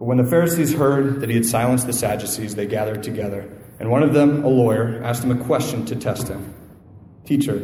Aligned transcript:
But 0.00 0.06
when 0.06 0.16
the 0.16 0.24
Pharisees 0.24 0.72
heard 0.72 1.20
that 1.20 1.28
he 1.28 1.34
had 1.34 1.44
silenced 1.44 1.86
the 1.86 1.92
Sadducees, 1.92 2.54
they 2.54 2.66
gathered 2.66 3.02
together. 3.02 3.46
And 3.78 3.90
one 3.90 4.02
of 4.02 4.14
them, 4.14 4.42
a 4.44 4.48
lawyer, 4.48 5.02
asked 5.04 5.22
him 5.22 5.30
a 5.30 5.44
question 5.44 5.84
to 5.86 5.94
test 5.94 6.26
him 6.26 6.54
Teacher, 7.26 7.58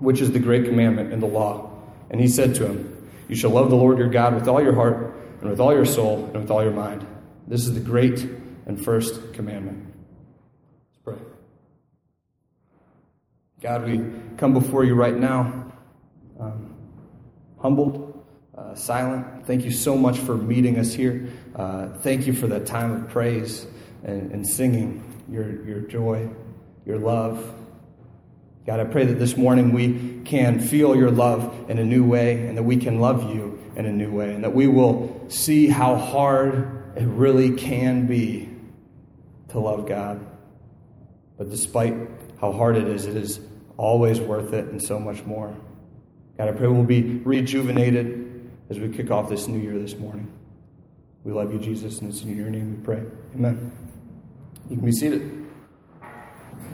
which 0.00 0.20
is 0.20 0.32
the 0.32 0.40
great 0.40 0.64
commandment 0.64 1.12
in 1.12 1.20
the 1.20 1.28
law? 1.28 1.80
And 2.10 2.20
he 2.20 2.26
said 2.26 2.56
to 2.56 2.66
him, 2.66 3.08
You 3.28 3.36
shall 3.36 3.50
love 3.50 3.70
the 3.70 3.76
Lord 3.76 3.98
your 3.98 4.08
God 4.08 4.34
with 4.34 4.48
all 4.48 4.60
your 4.60 4.74
heart, 4.74 5.14
and 5.40 5.48
with 5.48 5.60
all 5.60 5.72
your 5.72 5.86
soul, 5.86 6.24
and 6.24 6.42
with 6.42 6.50
all 6.50 6.62
your 6.62 6.72
mind. 6.72 7.06
This 7.46 7.66
is 7.66 7.72
the 7.72 7.80
great 7.80 8.18
and 8.66 8.84
first 8.84 9.32
commandment. 9.32 9.94
Let's 11.06 11.18
pray. 11.20 11.26
God, 13.60 13.84
we 13.84 14.04
come 14.38 14.54
before 14.54 14.82
you 14.84 14.96
right 14.96 15.16
now, 15.16 15.72
um, 16.40 16.74
humbled 17.60 18.07
uh, 18.58 18.74
silent. 18.74 19.46
Thank 19.46 19.64
you 19.64 19.70
so 19.70 19.96
much 19.96 20.18
for 20.18 20.36
meeting 20.36 20.78
us 20.78 20.92
here. 20.92 21.28
Uh, 21.54 21.88
thank 22.00 22.26
you 22.26 22.32
for 22.32 22.46
that 22.48 22.66
time 22.66 22.90
of 22.90 23.08
praise 23.08 23.66
and, 24.04 24.32
and 24.32 24.46
singing 24.46 25.04
your, 25.30 25.64
your 25.64 25.80
joy, 25.80 26.28
your 26.84 26.98
love. 26.98 27.54
God, 28.66 28.80
I 28.80 28.84
pray 28.84 29.04
that 29.06 29.18
this 29.18 29.36
morning 29.36 29.72
we 29.72 30.20
can 30.24 30.60
feel 30.60 30.96
your 30.96 31.10
love 31.10 31.70
in 31.70 31.78
a 31.78 31.84
new 31.84 32.04
way 32.04 32.46
and 32.46 32.58
that 32.58 32.64
we 32.64 32.76
can 32.76 33.00
love 33.00 33.32
you 33.34 33.58
in 33.76 33.86
a 33.86 33.92
new 33.92 34.10
way 34.10 34.34
and 34.34 34.44
that 34.44 34.54
we 34.54 34.66
will 34.66 35.24
see 35.28 35.68
how 35.68 35.94
hard 35.94 36.92
it 36.96 37.04
really 37.04 37.52
can 37.52 38.06
be 38.06 38.48
to 39.50 39.60
love 39.60 39.86
God. 39.86 40.24
But 41.36 41.50
despite 41.50 41.94
how 42.40 42.52
hard 42.52 42.76
it 42.76 42.88
is, 42.88 43.06
it 43.06 43.16
is 43.16 43.40
always 43.76 44.20
worth 44.20 44.52
it 44.52 44.66
and 44.66 44.82
so 44.82 44.98
much 44.98 45.24
more. 45.24 45.56
God, 46.36 46.48
I 46.48 46.52
pray 46.52 46.66
we'll 46.66 46.82
be 46.82 47.02
rejuvenated 47.24 48.27
as 48.70 48.78
we 48.78 48.88
kick 48.88 49.10
off 49.10 49.28
this 49.28 49.48
new 49.48 49.58
year 49.58 49.78
this 49.78 49.96
morning. 49.96 50.30
We 51.24 51.32
love 51.32 51.52
you, 51.52 51.58
Jesus, 51.58 52.00
and 52.00 52.10
it's 52.10 52.22
in 52.22 52.36
your 52.36 52.50
name 52.50 52.76
we 52.76 52.84
pray. 52.84 53.02
Amen. 53.34 53.72
You 54.68 54.76
can 54.76 54.84
be 54.84 54.92
seated. 54.92 55.47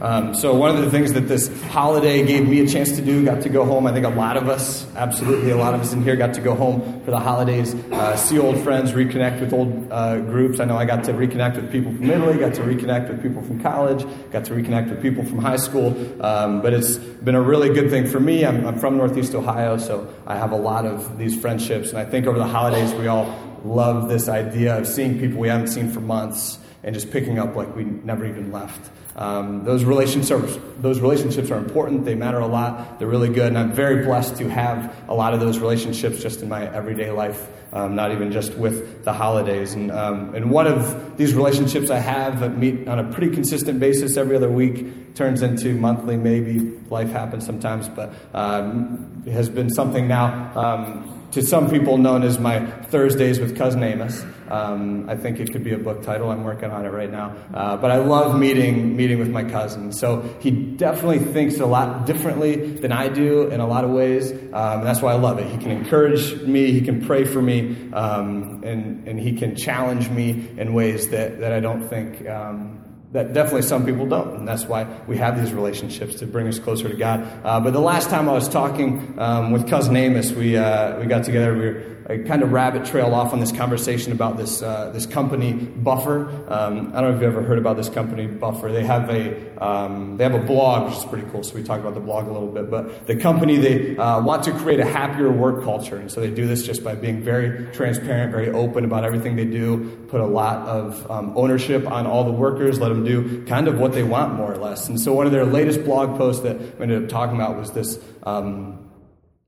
Um, 0.01 0.35
so, 0.35 0.55
one 0.55 0.75
of 0.77 0.85
the 0.85 0.91
things 0.91 1.13
that 1.13 1.29
this 1.29 1.49
holiday 1.69 2.27
gave 2.27 2.49
me 2.49 2.61
a 2.61 2.67
chance 2.67 2.97
to 2.97 3.03
do, 3.03 3.25
got 3.25 3.43
to 3.43 3.49
go 3.49 3.65
home. 3.65 3.87
I 3.87 3.93
think 3.93 4.05
a 4.05 4.11
lot 4.11 4.37
of 4.37 4.49
us, 4.49 4.87
absolutely 4.97 5.51
a 5.51 5.57
lot 5.57 5.73
of 5.73 5.81
us 5.81 5.93
in 5.93 6.03
here, 6.03 6.17
got 6.17 6.35
to 6.35 6.41
go 6.41 6.55
home 6.55 7.01
for 7.05 7.13
the 7.13 7.21
holidays, 7.21 7.75
uh, 7.93 8.17
see 8.17 8.39
old 8.39 8.61
friends, 8.65 8.93
reconnect 8.93 9.41
with 9.41 9.53
old 9.53 9.91
uh, 9.93 10.19
groups. 10.19 10.59
I 10.59 10.65
know 10.65 10.77
I 10.77 10.85
got 10.85 11.05
to 11.05 11.13
reconnect 11.13 11.57
with 11.57 11.71
people 11.71 11.93
from 11.93 12.11
Italy, 12.11 12.39
got 12.39 12.55
to 12.55 12.63
reconnect 12.63 13.09
with 13.09 13.23
people 13.23 13.41
from 13.43 13.61
college, 13.61 14.05
got 14.33 14.45
to 14.47 14.53
reconnect 14.53 14.91
with 14.91 15.01
people 15.01 15.25
from 15.25 15.39
high 15.39 15.57
school. 15.57 15.89
Um, 16.23 16.61
but 16.61 16.73
it's 16.73 16.97
been 16.97 17.37
a 17.37 17.43
really 17.43 17.73
good 17.73 17.89
thing 17.89 18.07
for 18.07 18.19
me. 18.19 18.45
I'm, 18.45 18.67
I'm 18.67 18.79
from 18.79 18.97
Northeast 18.97 19.35
Ohio, 19.35 19.79
so 19.79 20.13
I 20.27 20.37
have 20.37 20.51
a 20.51 20.57
lot 20.57 20.87
of 20.87 21.19
these 21.19 21.41
friendships. 21.41 21.91
And 21.91 21.99
I 21.99 22.05
think 22.05 22.27
over 22.27 22.39
the 22.39 22.47
holidays, 22.47 22.93
we 22.95 23.07
all 23.07 23.33
love 23.65 24.09
this 24.09 24.29
idea 24.29 24.77
of 24.77 24.89
seeing 24.89 25.21
people 25.21 25.39
we 25.39 25.49
haven't 25.49 25.69
seen 25.69 25.91
for 25.91 26.01
months 26.01 26.59
and 26.83 26.95
just 26.95 27.11
picking 27.11 27.39
up 27.39 27.55
like 27.55 27.75
we 27.75 27.85
never 27.85 28.27
even 28.27 28.53
left. 28.53 28.91
Um, 29.17 29.65
those 29.65 29.85
relationships, 29.85 30.59
those 30.81 31.01
relationships 31.01 31.51
are 31.51 31.59
important. 31.59 32.05
They 32.05 32.17
matter 32.17 32.39
a 32.39 32.47
lot. 32.47 32.99
They're 32.99 33.09
really 33.09 33.29
good, 33.29 33.49
and 33.49 33.59
I'm 33.59 33.73
very 33.73 34.05
blessed 34.05 34.37
to 34.39 34.49
have 34.49 34.95
a 35.09 35.15
lot 35.15 35.35
of 35.35 35.41
those 35.41 35.59
relationships 35.59 36.21
just 36.21 36.43
in 36.43 36.49
my 36.49 36.69
everyday 36.75 37.11
life, 37.11 37.47
um, 37.73 37.95
not 37.95 38.11
even 38.11 38.33
just 38.33 38.55
with 38.55 39.05
the 39.05 39.13
holidays. 39.13 39.75
And 39.75 39.93
um, 39.93 40.35
and 40.35 40.51
one 40.51 40.67
of 40.67 41.17
these 41.17 41.33
relationships 41.35 41.91
I 41.91 41.99
have 41.99 42.41
that 42.41 42.57
meet 42.59 42.89
on 42.89 42.99
a 42.99 43.13
pretty 43.13 43.33
consistent 43.33 43.79
basis 43.79 44.17
every 44.17 44.35
other 44.35 44.51
week 44.51 45.15
turns 45.15 45.43
into 45.43 45.75
monthly. 45.75 46.17
Maybe 46.17 46.59
life 46.91 47.11
happens 47.11 47.47
sometimes, 47.47 47.89
but 47.89 48.13
um, 48.35 49.23
has 49.27 49.49
been 49.49 49.71
something 49.71 50.09
now 50.09 50.51
um, 50.59 51.29
to 51.31 51.43
some 51.43 51.71
people 51.71 51.99
known 51.99 52.25
as 52.25 52.41
my 52.41 52.67
Thursdays 52.83 53.39
with 53.39 53.57
Cousin 53.57 53.83
Amos. 53.85 54.25
Um, 54.49 55.09
I 55.09 55.17
think 55.17 55.41
it 55.41 55.53
could 55.53 55.65
be 55.65 55.73
a 55.73 55.79
book 55.79 56.03
title. 56.03 56.31
I'm 56.31 56.45
working 56.45 56.71
on 56.71 56.85
it 56.85 56.91
right 56.91 57.11
now. 57.11 57.37
Uh, 57.53 57.77
but 57.77 57.91
I 57.91 57.97
love 57.97 58.39
meeting 58.39 58.97
meeting 58.97 59.19
with 59.19 59.31
my 59.31 59.45
cousin. 59.45 59.93
So 59.93 60.23
he 60.41 60.51
definitely 60.51 61.21
thinks 61.21 61.61
a 61.61 61.67
lot 61.67 62.07
differently 62.07 62.57
than 62.57 62.93
I 62.93 63.09
do 63.09 63.49
in 63.49 63.61
a 63.61 63.67
lot 63.67 63.85
of 63.85 63.91
ways. 63.91 64.33
Um, 64.33 64.85
that's 64.85 65.01
why 65.01 65.13
I 65.13 65.17
love 65.17 65.39
it. 65.39 65.47
He 65.47 65.59
can 65.59 65.71
encourage 65.71 66.43
me. 66.43 66.73
He 66.73 66.81
can 66.81 67.05
pray 67.05 67.25
for 67.25 67.41
me, 67.41 67.93
um, 67.93 68.63
and 68.65 69.09
and 69.09 69.19
he 69.19 69.37
can 69.37 69.57
challenge 69.57 70.11
me 70.11 70.51
in 70.57 70.75
ways 70.75 71.09
that 71.11 71.41
that 71.41 71.53
I 71.53 71.61
don't 71.61 71.89
think. 71.89 72.27
Um, 72.29 72.81
that 73.15 73.33
definitely 73.33 73.63
some 73.63 73.87
people 73.87 74.07
don't, 74.07 74.39
and 74.39 74.49
that's 74.49 74.65
why 74.65 74.89
we 75.07 75.17
have 75.19 75.41
these 75.41 75.53
relationships 75.53 76.17
to 76.17 76.27
bring 76.27 76.49
us 76.49 76.59
closer 76.59 76.89
to 76.89 76.97
God. 76.97 77.25
Uh, 77.45 77.61
but 77.61 77.73
the 77.73 77.81
last 77.81 78.11
time 78.11 78.29
I 78.29 78.33
was 78.33 78.49
talking 78.49 79.15
um, 79.21 79.53
with 79.53 79.69
cousin 79.69 79.95
Amos, 79.95 80.33
we 80.33 80.57
uh, 80.57 80.99
we 80.99 81.07
got 81.07 81.23
together. 81.23 81.55
We 81.55 81.61
were 81.61 81.94
I 82.07 82.19
kind 82.19 82.43
of 82.43 82.53
rabbit 82.53 82.85
trail 82.85 83.15
off 83.15 83.33
on 83.33 83.41
this 83.41 83.51
conversation 83.51 84.13
about 84.13 84.37
this 84.37 84.63
uh, 84.63 84.91
this 84.93 85.07
company 85.07 85.55
Buffer. 85.55 86.29
Um, 86.49 86.93
I 86.95 87.01
don't 87.01 87.11
know 87.11 87.17
if 87.17 87.23
you've 87.23 87.33
ever 87.35 87.43
heard 87.43 87.57
about 87.57 87.79
this 87.79 87.89
company 87.89 88.27
Buffer. 88.27 88.71
They 88.71 88.85
have 88.85 89.09
a 89.09 89.65
um, 89.65 90.19
they 90.19 90.25
have 90.25 90.35
a 90.35 90.45
blog, 90.45 90.91
which 90.91 90.99
is 90.99 91.05
pretty 91.07 91.27
cool. 91.31 91.43
So 91.43 91.55
we 91.55 91.63
talked 91.63 91.81
about 91.81 91.95
the 91.95 92.01
blog 92.01 92.29
a 92.29 92.33
little 92.33 92.51
bit. 92.51 92.71
But 92.71 93.07
the 93.07 93.17
company 93.17 93.57
they 93.57 93.97
uh, 93.97 94.21
want 94.21 94.45
to 94.45 94.53
create 94.53 94.81
a 94.81 94.85
happier 94.85 95.33
work 95.33 95.65
culture, 95.65 95.97
and 95.97 96.13
so 96.13 96.21
they 96.21 96.31
do 96.31 96.47
this 96.47 96.67
just 96.67 96.85
by 96.85 96.95
being 96.95 97.23
very 97.23 97.73
transparent, 97.73 98.33
very 98.33 98.51
open 98.51 98.85
about 98.85 99.05
everything 99.05 99.37
they 99.37 99.47
do. 99.47 99.97
Put 100.09 100.21
a 100.21 100.27
lot 100.27 100.69
of 100.69 101.11
um, 101.11 101.33
ownership 101.37 101.91
on 101.91 102.07
all 102.07 102.25
the 102.25 102.33
workers. 102.33 102.79
Let 102.81 102.91
them 102.91 103.05
do 103.05 103.47
kind 103.47 103.67
of 103.67 103.79
what 103.79 103.93
they 103.93 104.03
want, 104.03 104.35
more 104.35 104.53
or 104.53 104.59
less. 104.59 104.89
And 104.91 105.01
so 105.01 105.15
one 105.15 105.25
of 105.25 105.33
their 105.33 105.47
latest 105.47 105.85
blog 105.85 106.19
posts 106.19 106.43
that 106.43 106.59
we 106.59 106.83
ended 106.83 107.05
up 107.05 107.09
talking 107.09 107.37
about 107.37 107.57
was 107.57 107.73
this 107.73 107.99
um, 108.25 108.84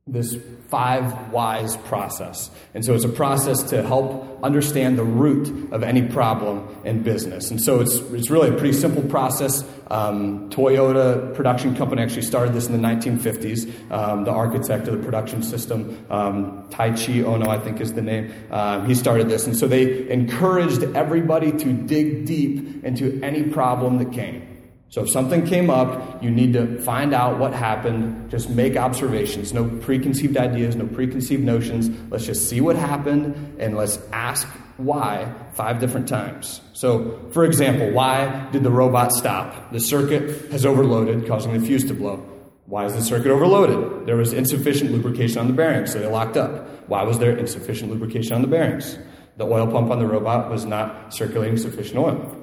this 0.08 0.36
five 0.68 1.32
whys 1.32 1.76
process. 1.78 2.48
And 2.74 2.84
so 2.84 2.94
it's 2.94 3.04
a 3.04 3.08
process 3.08 3.60
to 3.70 3.82
help 3.82 4.38
understand 4.44 4.96
the 4.96 5.04
root 5.04 5.72
of 5.72 5.82
any 5.82 6.02
problem 6.02 6.68
in 6.84 7.02
business. 7.02 7.50
And 7.50 7.60
so 7.60 7.80
it's, 7.80 7.96
it's 7.96 8.30
really 8.30 8.50
a 8.50 8.52
pretty 8.52 8.72
simple 8.72 9.02
process. 9.02 9.64
Um, 9.88 10.48
Toyota 10.50 11.34
production 11.34 11.74
company 11.74 12.02
actually 12.02 12.22
started 12.22 12.54
this 12.54 12.68
in 12.68 12.80
the 12.80 12.88
1950s. 12.88 13.90
Um, 13.90 14.22
the 14.22 14.30
architect 14.30 14.86
of 14.86 14.96
the 14.96 15.02
production 15.02 15.42
system, 15.42 16.06
um, 16.08 16.68
Taiichi 16.70 17.24
Ohno, 17.24 17.48
I 17.48 17.58
think 17.58 17.80
is 17.80 17.94
the 17.94 18.02
name, 18.02 18.32
um, 18.52 18.86
he 18.86 18.94
started 18.94 19.28
this. 19.28 19.48
And 19.48 19.56
so 19.56 19.66
they 19.66 20.08
encouraged 20.08 20.84
everybody 20.94 21.50
to 21.50 21.72
dig 21.72 22.26
deep 22.26 22.84
into 22.84 23.20
any 23.24 23.42
problem 23.42 23.98
that 23.98 24.12
came. 24.12 24.55
So 24.96 25.02
if 25.02 25.10
something 25.10 25.44
came 25.44 25.68
up, 25.68 26.22
you 26.22 26.30
need 26.30 26.54
to 26.54 26.80
find 26.80 27.12
out 27.12 27.38
what 27.38 27.52
happened. 27.52 28.30
Just 28.30 28.48
make 28.48 28.78
observations. 28.78 29.52
No 29.52 29.68
preconceived 29.68 30.38
ideas, 30.38 30.74
no 30.74 30.86
preconceived 30.86 31.44
notions. 31.44 31.90
Let's 32.10 32.24
just 32.24 32.48
see 32.48 32.62
what 32.62 32.76
happened 32.76 33.58
and 33.58 33.76
let's 33.76 33.98
ask 34.10 34.48
why 34.78 35.30
five 35.52 35.80
different 35.80 36.08
times. 36.08 36.62
So, 36.72 37.28
for 37.32 37.44
example, 37.44 37.90
why 37.90 38.48
did 38.52 38.62
the 38.62 38.70
robot 38.70 39.12
stop? 39.12 39.70
The 39.70 39.80
circuit 39.80 40.50
has 40.50 40.64
overloaded, 40.64 41.28
causing 41.28 41.52
the 41.52 41.60
fuse 41.60 41.84
to 41.88 41.92
blow. 41.92 42.16
Why 42.64 42.86
is 42.86 42.94
the 42.94 43.02
circuit 43.02 43.30
overloaded? 43.30 44.06
There 44.06 44.16
was 44.16 44.32
insufficient 44.32 44.92
lubrication 44.92 45.36
on 45.36 45.46
the 45.46 45.52
bearings, 45.52 45.92
so 45.92 45.98
they 45.98 46.06
locked 46.06 46.38
up. 46.38 46.88
Why 46.88 47.02
was 47.02 47.18
there 47.18 47.36
insufficient 47.36 47.90
lubrication 47.90 48.32
on 48.32 48.40
the 48.40 48.48
bearings? 48.48 48.96
The 49.36 49.44
oil 49.44 49.66
pump 49.66 49.90
on 49.90 49.98
the 49.98 50.06
robot 50.06 50.50
was 50.50 50.64
not 50.64 51.12
circulating 51.12 51.58
sufficient 51.58 51.98
oil. 51.98 52.35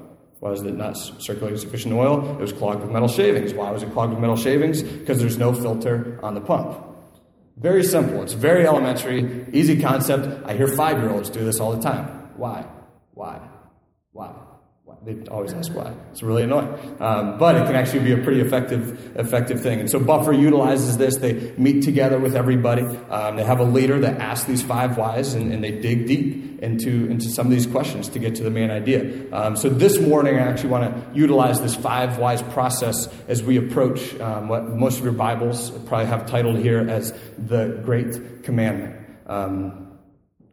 Why 0.44 0.50
was 0.50 0.62
it 0.62 0.76
not 0.76 0.98
circulating 0.98 1.58
sufficient 1.58 1.94
oil? 1.94 2.32
It 2.32 2.42
was 2.42 2.52
clogged 2.52 2.82
with 2.82 2.92
metal 2.92 3.08
shavings. 3.08 3.54
Why 3.54 3.72
was 3.72 3.82
it 3.82 3.94
clogged 3.94 4.12
with 4.12 4.20
metal 4.20 4.36
shavings? 4.36 4.84
Because 4.84 5.18
there's 5.18 5.38
no 5.38 5.54
filter 5.54 6.20
on 6.22 6.36
the 6.36 6.42
pump. 6.42 6.84
Very 7.56 7.82
simple. 7.82 8.22
It's 8.24 8.34
very 8.34 8.68
elementary, 8.68 9.46
easy 9.54 9.82
concept. 9.82 10.46
I 10.46 10.58
hear 10.58 10.68
five 10.68 10.98
year 10.98 11.12
olds 11.12 11.30
do 11.30 11.46
this 11.46 11.62
all 11.62 11.72
the 11.74 11.82
time. 11.82 12.08
Why? 12.36 12.66
Why? 13.14 13.40
Why? 14.12 14.34
They 15.06 15.18
always 15.28 15.52
ask 15.52 15.74
why. 15.74 15.94
It's 16.12 16.24
really 16.24 16.44
annoying. 16.44 16.70
Um, 17.02 17.38
but 17.38 17.56
it 17.56 17.66
can 17.66 17.76
actually 17.76 18.06
be 18.06 18.14
a 18.14 18.24
pretty 18.24 18.40
effective, 18.40 19.18
effective 19.18 19.62
thing. 19.62 19.82
And 19.82 19.90
so 19.90 20.00
Buffer 20.00 20.32
utilizes 20.32 20.98
this. 20.98 21.18
They 21.18 21.52
meet 21.58 21.84
together 21.84 22.18
with 22.18 22.38
everybody. 22.38 22.84
Um, 22.84 23.36
they 23.36 23.44
have 23.44 23.60
a 23.60 23.66
leader 23.66 24.00
that 24.00 24.22
asks 24.22 24.46
these 24.48 24.62
five 24.62 24.98
whys, 24.98 25.34
and, 25.34 25.52
and, 25.52 25.62
they 25.62 25.72
dig 25.72 26.08
deep 26.08 26.62
into, 26.64 27.08
into 27.08 27.30
some 27.30 27.48
of 27.48 27.52
these 27.52 27.68
questions 27.68 28.08
to 28.10 28.20
get 28.20 28.36
to 28.36 28.44
the 28.44 28.50
main 28.50 28.72
idea. 28.72 29.30
Um, 29.34 29.58
so 29.58 29.68
this 29.68 30.00
morning, 30.00 30.36
I 30.38 30.48
actually 30.48 30.70
want 30.70 30.94
to 30.94 31.20
utilize 31.20 31.60
this 31.60 31.76
five 31.76 32.18
whys 32.18 32.42
process 32.42 33.10
as 33.28 33.44
we 33.44 33.58
approach 33.58 34.18
um, 34.22 34.48
what 34.48 34.64
most 34.70 35.00
of 35.00 35.04
your 35.04 35.14
Bibles 35.14 35.72
probably 35.86 36.06
have 36.06 36.26
titled 36.28 36.60
here 36.60 36.80
as 36.80 37.14
the 37.38 37.82
Great 37.84 38.44
Commandment. 38.44 38.96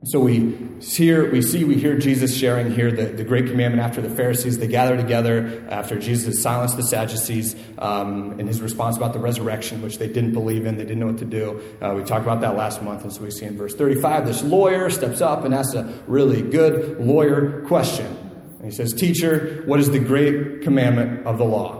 So 0.05 0.19
we 0.19 0.57
hear, 0.81 1.31
we 1.31 1.43
see, 1.43 1.65
we 1.65 1.75
hear 1.75 1.99
Jesus 1.99 2.35
sharing 2.35 2.71
here 2.71 2.91
the, 2.91 3.05
the 3.05 3.23
great 3.23 3.49
commandment 3.49 3.83
after 3.83 4.01
the 4.01 4.09
Pharisees. 4.09 4.57
They 4.57 4.67
gather 4.67 4.97
together 4.97 5.63
after 5.69 5.99
Jesus 5.99 6.43
silenced 6.43 6.79
the 6.79 6.85
Sadducees 6.85 7.55
um, 7.77 8.41
in 8.41 8.47
his 8.47 8.63
response 8.63 8.97
about 8.97 9.13
the 9.13 9.19
resurrection, 9.19 9.83
which 9.83 9.99
they 9.99 10.07
didn't 10.07 10.33
believe 10.33 10.65
in. 10.65 10.79
They 10.79 10.85
didn't 10.85 11.01
know 11.01 11.09
what 11.09 11.19
to 11.19 11.27
do. 11.27 11.61
Uh, 11.83 11.93
we 11.95 12.03
talked 12.03 12.23
about 12.23 12.41
that 12.41 12.57
last 12.57 12.81
month. 12.81 13.03
And 13.03 13.13
so 13.13 13.21
we 13.21 13.31
see 13.31 13.45
in 13.45 13.59
verse 13.59 13.75
35, 13.75 14.25
this 14.25 14.43
lawyer 14.43 14.89
steps 14.89 15.21
up 15.21 15.45
and 15.45 15.55
asks 15.55 15.75
a 15.75 16.03
really 16.07 16.41
good 16.41 16.99
lawyer 16.99 17.61
question. 17.67 18.07
And 18.07 18.65
he 18.65 18.71
says, 18.71 18.95
Teacher, 18.95 19.63
what 19.67 19.81
is 19.81 19.91
the 19.91 19.99
great 19.99 20.63
commandment 20.63 21.27
of 21.27 21.37
the 21.37 21.45
law? 21.45 21.80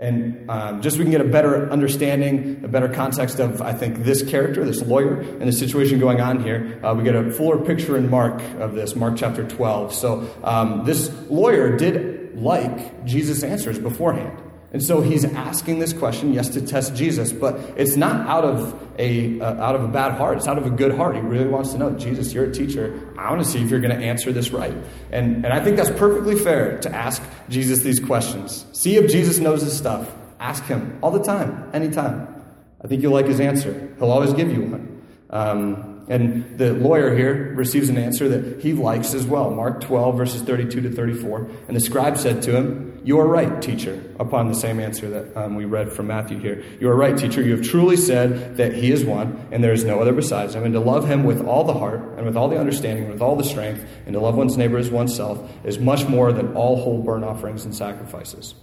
And 0.00 0.50
um, 0.50 0.80
just 0.80 0.96
so 0.96 1.00
we 1.00 1.04
can 1.04 1.12
get 1.12 1.20
a 1.20 1.28
better 1.28 1.70
understanding, 1.70 2.62
a 2.64 2.68
better 2.68 2.88
context 2.88 3.38
of, 3.38 3.60
I 3.60 3.74
think, 3.74 3.98
this 3.98 4.22
character, 4.22 4.64
this 4.64 4.80
lawyer, 4.80 5.20
and 5.20 5.42
the 5.42 5.52
situation 5.52 5.98
going 5.98 6.22
on 6.22 6.42
here, 6.42 6.80
uh, 6.82 6.94
we 6.94 7.04
get 7.04 7.14
a 7.14 7.30
fuller 7.30 7.62
picture 7.62 7.98
in 7.98 8.08
Mark 8.08 8.40
of 8.58 8.74
this, 8.74 8.96
Mark 8.96 9.18
chapter 9.18 9.46
12. 9.46 9.92
So 9.92 10.26
um, 10.42 10.86
this 10.86 11.12
lawyer 11.28 11.76
did 11.76 12.34
like 12.34 13.04
Jesus' 13.04 13.42
answers 13.42 13.78
beforehand. 13.78 14.40
And 14.72 14.82
so 14.82 15.00
he's 15.00 15.24
asking 15.24 15.80
this 15.80 15.92
question, 15.92 16.32
yes, 16.32 16.48
to 16.50 16.60
test 16.60 16.94
Jesus, 16.94 17.32
but 17.32 17.56
it's 17.76 17.96
not 17.96 18.26
out 18.28 18.44
of 18.44 18.90
a 18.98 19.40
uh, 19.40 19.60
out 19.60 19.74
of 19.74 19.82
a 19.82 19.88
bad 19.88 20.16
heart. 20.16 20.38
It's 20.38 20.46
out 20.46 20.58
of 20.58 20.66
a 20.66 20.70
good 20.70 20.94
heart. 20.94 21.16
He 21.16 21.20
really 21.22 21.48
wants 21.48 21.72
to 21.72 21.78
know, 21.78 21.90
Jesus, 21.90 22.32
you're 22.32 22.44
a 22.44 22.52
teacher. 22.52 23.12
I 23.18 23.30
want 23.30 23.42
to 23.42 23.48
see 23.48 23.60
if 23.62 23.68
you're 23.68 23.80
going 23.80 23.98
to 23.98 24.04
answer 24.04 24.32
this 24.32 24.50
right. 24.50 24.76
And 25.10 25.44
and 25.44 25.48
I 25.48 25.62
think 25.62 25.76
that's 25.76 25.90
perfectly 25.90 26.36
fair 26.36 26.78
to 26.82 26.94
ask 26.94 27.20
Jesus 27.48 27.80
these 27.80 27.98
questions. 27.98 28.64
See 28.72 28.96
if 28.96 29.10
Jesus 29.10 29.38
knows 29.38 29.62
his 29.62 29.76
stuff. 29.76 30.08
Ask 30.38 30.64
him 30.64 30.98
all 31.02 31.10
the 31.10 31.22
time, 31.22 31.68
anytime. 31.72 32.42
I 32.82 32.86
think 32.86 33.02
you'll 33.02 33.12
like 33.12 33.26
his 33.26 33.40
answer. 33.40 33.92
He'll 33.98 34.10
always 34.10 34.32
give 34.32 34.50
you 34.50 34.62
one. 34.62 35.02
Um, 35.30 36.04
and 36.08 36.58
the 36.58 36.72
lawyer 36.72 37.14
here 37.14 37.54
receives 37.54 37.88
an 37.88 37.98
answer 37.98 38.28
that 38.30 38.60
he 38.60 38.72
likes 38.72 39.14
as 39.14 39.26
well. 39.26 39.50
Mark 39.50 39.80
12, 39.80 40.16
verses 40.16 40.42
32 40.42 40.80
to 40.80 40.90
34. 40.90 41.50
And 41.68 41.76
the 41.76 41.80
scribe 41.80 42.18
said 42.18 42.42
to 42.42 42.56
him, 42.56 42.89
You 43.02 43.18
are 43.20 43.26
right, 43.26 43.62
teacher, 43.62 44.02
upon 44.18 44.48
the 44.48 44.54
same 44.54 44.78
answer 44.78 45.08
that 45.08 45.36
um, 45.36 45.54
we 45.54 45.64
read 45.64 45.92
from 45.92 46.08
Matthew 46.08 46.38
here. 46.38 46.62
You 46.80 46.90
are 46.90 46.96
right, 46.96 47.16
teacher. 47.16 47.40
You 47.42 47.56
have 47.56 47.66
truly 47.66 47.96
said 47.96 48.58
that 48.58 48.74
he 48.74 48.92
is 48.92 49.04
one, 49.04 49.48
and 49.50 49.64
there 49.64 49.72
is 49.72 49.84
no 49.84 50.00
other 50.00 50.12
besides 50.12 50.54
him. 50.54 50.64
And 50.64 50.74
to 50.74 50.80
love 50.80 51.08
him 51.08 51.24
with 51.24 51.46
all 51.46 51.64
the 51.64 51.72
heart, 51.72 52.00
and 52.16 52.26
with 52.26 52.36
all 52.36 52.48
the 52.48 52.58
understanding, 52.58 53.04
and 53.04 53.12
with 53.12 53.22
all 53.22 53.36
the 53.36 53.44
strength, 53.44 53.82
and 54.04 54.12
to 54.12 54.20
love 54.20 54.36
one's 54.36 54.56
neighbor 54.56 54.76
as 54.76 54.90
oneself, 54.90 55.50
is 55.64 55.78
much 55.78 56.06
more 56.06 56.32
than 56.32 56.54
all 56.54 56.76
whole 56.76 57.02
burnt 57.02 57.24
offerings 57.24 57.64
and 57.64 57.74
sacrifices. 57.74 58.54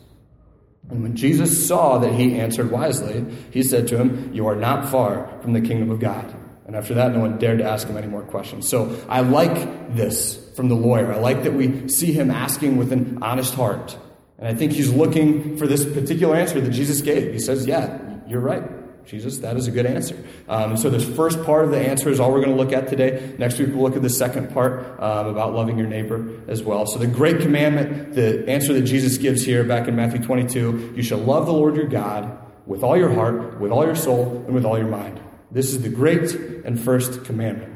And 0.90 1.04
when 1.04 1.16
Jesus 1.16 1.68
saw 1.68 1.98
that 1.98 2.14
he 2.14 2.40
answered 2.40 2.72
wisely, 2.72 3.26
he 3.52 3.64
said 3.64 3.88
to 3.90 3.98
him, 3.98 4.34
You 4.34 4.48
are 4.48 4.56
not 4.56 4.90
far 4.90 5.40
from 5.42 5.54
the 5.54 5.62
kingdom 5.62 5.90
of 5.90 6.00
God. 6.00 6.34
And 6.68 6.76
after 6.76 6.94
that, 6.96 7.14
no 7.14 7.20
one 7.20 7.38
dared 7.38 7.60
to 7.60 7.66
ask 7.66 7.88
him 7.88 7.98
any 7.98 8.08
more 8.08 8.24
questions. 8.24 8.68
So 8.68 9.02
I 9.10 9.22
like 9.22 9.96
this 9.96 10.54
from 10.56 10.68
the 10.68 10.76
lawyer. 10.76 11.14
I 11.14 11.18
like 11.18 11.44
that 11.44 11.54
we 11.54 11.88
see 11.88 12.12
him 12.12 12.30
asking 12.30 12.78
with 12.78 12.92
an 12.92 13.20
honest 13.22 13.54
heart. 13.56 13.98
And 14.38 14.48
I 14.48 14.54
think 14.54 14.72
he's 14.72 14.92
looking 14.92 15.58
for 15.58 15.68
this 15.68 15.84
particular 15.84 16.36
answer 16.36 16.62
that 16.62 16.70
Jesus 16.70 17.02
gave. 17.02 17.34
He 17.34 17.40
says, 17.40 17.66
Yeah, 17.66 18.00
you're 18.28 18.42
right. 18.42 18.64
Jesus, 19.08 19.38
that 19.38 19.56
is 19.56 19.68
a 19.68 19.72
good 19.72 19.86
answer. 19.86 20.22
Um, 20.50 20.76
so, 20.76 20.90
this 20.90 21.08
first 21.08 21.42
part 21.44 21.64
of 21.64 21.72
the 21.72 21.80
answer 21.80 22.10
is 22.10 22.20
all 22.20 22.30
we're 22.32 22.44
going 22.44 22.56
to 22.56 22.62
look 22.62 22.74
at 22.74 22.90
today. 22.90 23.34
Next 23.38 23.58
week, 23.58 23.70
we'll 23.70 23.84
look 23.84 23.96
at 23.96 24.02
the 24.02 24.10
second 24.10 24.54
part 24.54 25.00
um, 25.02 25.28
about 25.28 25.54
loving 25.54 25.78
your 25.78 25.88
neighbor 25.88 26.30
as 26.50 26.62
well. 26.62 26.86
So, 26.86 27.00
the 27.00 27.08
great 27.08 27.40
commandment, 27.40 28.16
the 28.16 28.48
answer 28.50 28.74
that 28.74 28.82
Jesus 28.82 29.18
gives 29.18 29.46
here 29.46 29.64
back 29.64 29.88
in 29.88 29.96
Matthew 29.96 30.22
22 30.22 30.94
you 30.96 31.04
shall 31.04 31.20
love 31.20 31.46
the 31.46 31.54
Lord 31.54 31.78
your 31.78 31.88
God 31.88 32.38
with 32.66 32.84
all 32.84 32.98
your 32.98 33.14
heart, 33.14 33.62
with 33.62 33.72
all 33.72 33.86
your 33.86 33.96
soul, 33.96 34.44
and 34.46 34.54
with 34.54 34.66
all 34.66 34.78
your 34.78 34.90
mind. 34.90 35.22
This 35.52 35.72
is 35.72 35.82
the 35.82 35.90
great 35.90 36.34
and 36.66 36.78
first 36.78 37.24
commandment. 37.24 37.76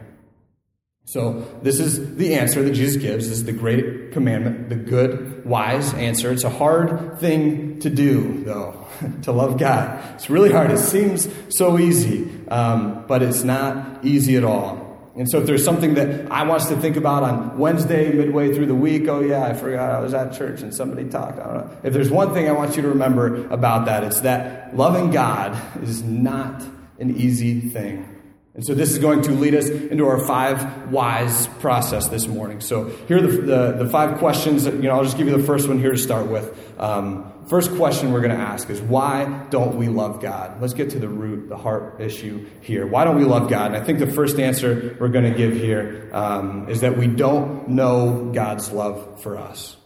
So, 1.05 1.47
this 1.61 1.79
is 1.79 2.17
the 2.17 2.35
answer 2.35 2.61
that 2.61 2.71
Jesus 2.71 3.01
gives. 3.01 3.29
This 3.29 3.37
is 3.37 3.45
the 3.45 3.53
great 3.53 4.11
commandment, 4.11 4.67
the 4.67 4.75
good, 4.75 5.30
wise 5.45 5.93
answer. 5.93 6.31
It's 6.31 6.43
a 6.43 6.49
hard 6.49 7.19
thing 7.19 7.79
to 7.79 7.89
do, 7.89 8.43
though, 8.43 8.85
to 9.23 9.31
love 9.31 9.57
God. 9.57 10.15
It's 10.15 10.29
really 10.29 10.51
hard. 10.51 10.71
It 10.71 10.79
seems 10.79 11.27
so 11.49 11.77
easy, 11.77 12.29
um, 12.47 13.05
but 13.07 13.21
it's 13.21 13.43
not 13.43 14.03
easy 14.03 14.35
at 14.35 14.43
all. 14.43 14.89
And 15.15 15.29
so, 15.29 15.39
if 15.39 15.45
there's 15.45 15.65
something 15.65 15.95
that 15.95 16.31
I 16.31 16.43
want 16.43 16.63
to 16.63 16.77
think 16.77 16.95
about 16.95 17.23
on 17.23 17.57
Wednesday, 17.57 18.13
midway 18.13 18.55
through 18.55 18.67
the 18.67 18.75
week, 18.75 19.09
oh, 19.09 19.19
yeah, 19.19 19.45
I 19.45 19.53
forgot 19.53 19.91
I 19.91 19.99
was 19.99 20.13
at 20.13 20.33
church 20.33 20.61
and 20.61 20.73
somebody 20.73 21.09
talked. 21.09 21.37
I 21.37 21.43
don't 21.43 21.57
know. 21.57 21.77
If 21.83 21.93
there's 21.93 22.09
one 22.09 22.33
thing 22.33 22.47
I 22.47 22.53
want 22.53 22.77
you 22.77 22.81
to 22.83 22.87
remember 22.87 23.45
about 23.49 23.85
that, 23.87 24.05
it's 24.05 24.21
that 24.21 24.75
loving 24.75 25.11
God 25.11 25.59
is 25.83 26.01
not 26.01 26.63
an 26.97 27.17
easy 27.17 27.59
thing. 27.59 28.20
And 28.53 28.65
so 28.65 28.73
this 28.73 28.91
is 28.91 28.99
going 28.99 29.21
to 29.23 29.31
lead 29.31 29.55
us 29.55 29.69
into 29.69 30.05
our 30.07 30.19
five 30.25 30.91
whys 30.91 31.47
process 31.59 32.09
this 32.09 32.27
morning. 32.27 32.59
So 32.59 32.89
here 33.07 33.17
are 33.17 33.21
the, 33.21 33.41
the, 33.41 33.71
the 33.83 33.89
five 33.89 34.17
questions. 34.17 34.65
That, 34.65 34.73
you 34.73 34.83
know, 34.83 34.91
I'll 34.91 35.05
just 35.05 35.17
give 35.17 35.27
you 35.27 35.37
the 35.37 35.43
first 35.43 35.69
one 35.69 35.79
here 35.79 35.91
to 35.91 35.97
start 35.97 36.27
with. 36.27 36.53
Um, 36.77 37.31
first 37.47 37.73
question 37.75 38.11
we're 38.11 38.19
going 38.19 38.37
to 38.37 38.43
ask 38.43 38.69
is 38.69 38.81
why 38.81 39.47
don't 39.51 39.77
we 39.77 39.87
love 39.87 40.21
God? 40.21 40.59
Let's 40.59 40.73
get 40.73 40.89
to 40.91 40.99
the 40.99 41.07
root, 41.07 41.47
the 41.47 41.55
heart 41.55 42.01
issue 42.01 42.45
here. 42.59 42.85
Why 42.85 43.05
don't 43.05 43.17
we 43.17 43.23
love 43.23 43.49
God? 43.49 43.67
And 43.67 43.81
I 43.81 43.85
think 43.85 43.99
the 43.99 44.11
first 44.11 44.37
answer 44.37 44.97
we're 44.99 45.07
going 45.07 45.31
to 45.31 45.37
give 45.37 45.53
here 45.53 46.09
um, 46.11 46.67
is 46.67 46.81
that 46.81 46.97
we 46.97 47.07
don't 47.07 47.69
know 47.69 48.31
God's 48.33 48.69
love 48.69 49.21
for 49.21 49.37
us. 49.37 49.77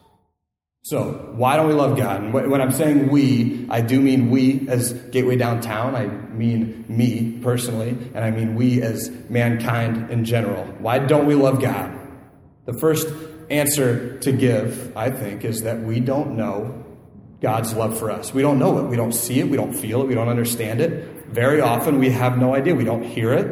So, 0.86 1.32
why 1.34 1.56
don't 1.56 1.68
we 1.68 1.74
love 1.74 1.98
God? 1.98 2.22
And 2.22 2.32
when 2.32 2.62
I'm 2.62 2.72
saying 2.72 3.08
we, 3.08 3.66
I 3.72 3.82
do 3.82 4.00
mean 4.00 4.30
we 4.30 4.68
as 4.70 4.94
Gateway 4.94 5.36
Downtown. 5.36 5.96
I 5.96 6.06
mean 6.06 6.86
me 6.88 7.40
personally, 7.42 7.90
and 8.14 8.20
I 8.20 8.30
mean 8.30 8.54
we 8.54 8.84
as 8.84 9.10
mankind 9.28 10.12
in 10.12 10.26
general. 10.26 10.64
Why 10.78 11.00
don't 11.00 11.26
we 11.26 11.34
love 11.34 11.60
God? 11.60 11.92
The 12.66 12.74
first 12.74 13.08
answer 13.50 14.20
to 14.20 14.32
give, 14.32 14.96
I 14.96 15.10
think, 15.10 15.44
is 15.44 15.64
that 15.64 15.82
we 15.82 16.00
don't 16.00 16.38
know 16.38 16.86
God's 17.42 17.74
love 17.74 17.98
for 17.98 18.12
us. 18.12 18.32
We 18.32 18.44
don't 18.44 18.60
know 18.60 18.78
it. 18.78 18.84
We 18.84 18.96
don't 18.96 19.12
see 19.12 19.40
it. 19.40 19.50
We 19.50 19.58
don't 19.58 19.74
feel 19.74 20.04
it. 20.04 20.08
We 20.08 20.14
don't 20.14 20.30
understand 20.30 20.82
it. 20.82 21.26
Very 21.30 21.62
often, 21.62 21.98
we 21.98 22.12
have 22.12 22.38
no 22.38 22.54
idea. 22.54 22.76
We 22.76 22.86
don't 22.86 23.02
hear 23.02 23.34
it. 23.34 23.48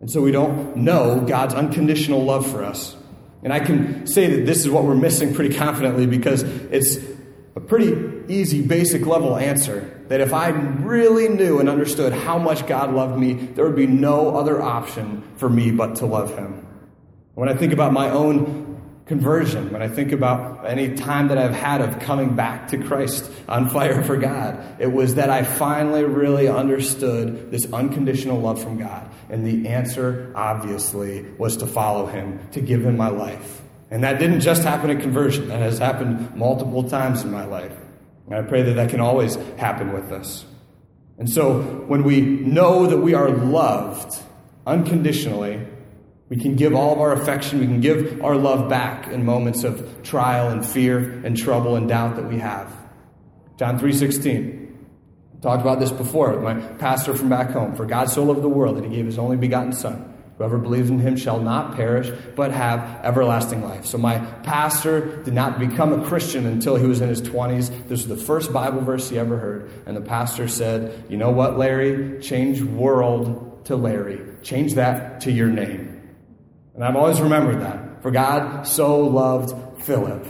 And 0.00 0.08
so 0.08 0.22
we 0.22 0.30
don't 0.30 0.76
know 0.76 1.20
God's 1.20 1.54
unconditional 1.54 2.22
love 2.22 2.48
for 2.48 2.62
us. 2.62 2.94
And 3.42 3.52
I 3.52 3.60
can 3.60 4.06
say 4.06 4.36
that 4.36 4.46
this 4.46 4.58
is 4.58 4.70
what 4.70 4.84
we're 4.84 4.94
missing 4.94 5.34
pretty 5.34 5.54
confidently 5.54 6.06
because 6.06 6.42
it's 6.42 6.98
a 7.54 7.60
pretty 7.60 8.32
easy, 8.32 8.66
basic 8.66 9.06
level 9.06 9.36
answer. 9.36 9.94
That 10.08 10.20
if 10.20 10.32
I 10.32 10.48
really 10.48 11.28
knew 11.28 11.60
and 11.60 11.68
understood 11.68 12.12
how 12.12 12.38
much 12.38 12.66
God 12.66 12.92
loved 12.94 13.18
me, 13.18 13.34
there 13.34 13.64
would 13.66 13.76
be 13.76 13.86
no 13.86 14.36
other 14.36 14.60
option 14.60 15.22
for 15.36 15.48
me 15.48 15.70
but 15.70 15.96
to 15.96 16.06
love 16.06 16.36
Him. 16.36 16.66
When 17.34 17.48
I 17.48 17.54
think 17.54 17.72
about 17.72 17.92
my 17.92 18.10
own 18.10 18.67
conversion, 19.08 19.72
when 19.72 19.80
I 19.80 19.88
think 19.88 20.12
about 20.12 20.66
any 20.66 20.94
time 20.94 21.28
that 21.28 21.38
I've 21.38 21.54
had 21.54 21.80
of 21.80 21.98
coming 21.98 22.36
back 22.36 22.68
to 22.68 22.78
Christ 22.78 23.28
on 23.48 23.70
fire 23.70 24.04
for 24.04 24.18
God, 24.18 24.76
it 24.78 24.92
was 24.92 25.14
that 25.14 25.30
I 25.30 25.42
finally 25.42 26.04
really 26.04 26.46
understood 26.46 27.50
this 27.50 27.72
unconditional 27.72 28.38
love 28.38 28.62
from 28.62 28.78
God. 28.78 29.10
And 29.30 29.46
the 29.46 29.68
answer, 29.68 30.30
obviously, 30.34 31.22
was 31.38 31.56
to 31.56 31.66
follow 31.66 32.06
Him, 32.06 32.38
to 32.52 32.60
give 32.60 32.84
Him 32.84 32.98
my 32.98 33.08
life. 33.08 33.62
And 33.90 34.04
that 34.04 34.18
didn't 34.18 34.40
just 34.40 34.62
happen 34.62 34.90
at 34.90 35.00
conversion, 35.00 35.48
that 35.48 35.60
has 35.60 35.78
happened 35.78 36.36
multiple 36.36 36.88
times 36.88 37.22
in 37.22 37.32
my 37.32 37.46
life. 37.46 37.72
And 38.26 38.34
I 38.34 38.42
pray 38.42 38.60
that 38.62 38.74
that 38.74 38.90
can 38.90 39.00
always 39.00 39.36
happen 39.56 39.94
with 39.94 40.12
us. 40.12 40.44
And 41.16 41.28
so 41.28 41.62
when 41.62 42.04
we 42.04 42.20
know 42.20 42.86
that 42.86 42.98
we 42.98 43.14
are 43.14 43.30
loved 43.30 44.22
unconditionally, 44.66 45.66
we 46.28 46.36
can 46.36 46.56
give 46.56 46.74
all 46.74 46.92
of 46.92 47.00
our 47.00 47.12
affection, 47.12 47.60
we 47.60 47.66
can 47.66 47.80
give 47.80 48.22
our 48.22 48.36
love 48.36 48.68
back 48.68 49.08
in 49.08 49.24
moments 49.24 49.64
of 49.64 50.02
trial 50.02 50.50
and 50.50 50.64
fear 50.64 50.98
and 51.24 51.36
trouble 51.36 51.76
and 51.76 51.88
doubt 51.88 52.16
that 52.16 52.28
we 52.28 52.38
have. 52.38 52.70
John 53.58 53.78
3:16. 53.78 54.56
Talked 55.40 55.62
about 55.62 55.78
this 55.78 55.92
before 55.92 56.32
with 56.32 56.42
my 56.42 56.54
pastor 56.54 57.14
from 57.14 57.28
back 57.28 57.50
home. 57.50 57.76
For 57.76 57.86
God 57.86 58.10
so 58.10 58.24
loved 58.24 58.42
the 58.42 58.48
world 58.48 58.76
that 58.76 58.84
he 58.84 58.90
gave 58.90 59.06
his 59.06 59.18
only 59.18 59.36
begotten 59.36 59.72
son. 59.72 60.04
Whoever 60.36 60.58
believes 60.58 60.90
in 60.90 61.00
him 61.00 61.16
shall 61.16 61.40
not 61.40 61.74
perish, 61.74 62.10
but 62.36 62.52
have 62.52 63.04
everlasting 63.04 63.62
life. 63.62 63.86
So 63.86 63.98
my 63.98 64.18
pastor 64.18 65.22
did 65.22 65.34
not 65.34 65.58
become 65.58 65.92
a 65.92 66.04
Christian 66.06 66.46
until 66.46 66.76
he 66.76 66.86
was 66.86 67.00
in 67.00 67.08
his 67.08 67.20
20s. 67.22 67.70
This 67.88 68.06
was 68.06 68.08
the 68.08 68.16
first 68.16 68.52
Bible 68.52 68.80
verse 68.80 69.08
he 69.08 69.18
ever 69.18 69.36
heard. 69.36 69.70
And 69.86 69.96
the 69.96 70.00
pastor 70.00 70.46
said, 70.46 71.04
You 71.08 71.16
know 71.16 71.30
what, 71.30 71.58
Larry? 71.58 72.20
Change 72.20 72.62
world 72.62 73.64
to 73.66 73.76
Larry. 73.76 74.20
Change 74.42 74.74
that 74.74 75.20
to 75.22 75.32
your 75.32 75.48
name. 75.48 75.97
And 76.78 76.84
I've 76.84 76.94
always 76.94 77.20
remembered 77.20 77.60
that. 77.62 78.02
For 78.02 78.12
God 78.12 78.62
so 78.62 79.00
loved 79.00 79.82
Philip 79.82 80.24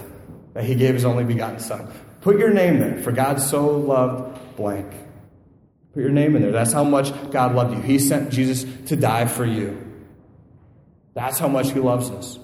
that 0.55 0.65
he 0.65 0.75
gave 0.75 0.95
his 0.95 1.05
only 1.05 1.23
begotten 1.23 1.61
son. 1.61 1.93
Put 2.23 2.39
your 2.39 2.55
name 2.55 2.79
there. 2.79 3.03
For 3.03 3.13
God 3.13 3.39
so 3.39 3.77
loved 3.77 4.57
blank. 4.57 4.91
Put 5.93 6.01
your 6.01 6.11
name 6.11 6.37
in 6.37 6.41
there. 6.41 6.51
That's 6.51 6.73
how 6.73 6.85
much 6.85 7.13
God 7.31 7.55
loved 7.55 7.75
you. 7.75 7.83
He 7.83 7.99
sent 7.99 8.31
Jesus 8.31 8.65
to 8.87 8.97
die 8.97 9.27
for 9.27 9.45
you. 9.45 9.77
That's 11.13 11.39
how 11.39 11.49
much 11.49 11.73
he 11.73 11.81
loves 11.81 12.09
us. 12.09 12.39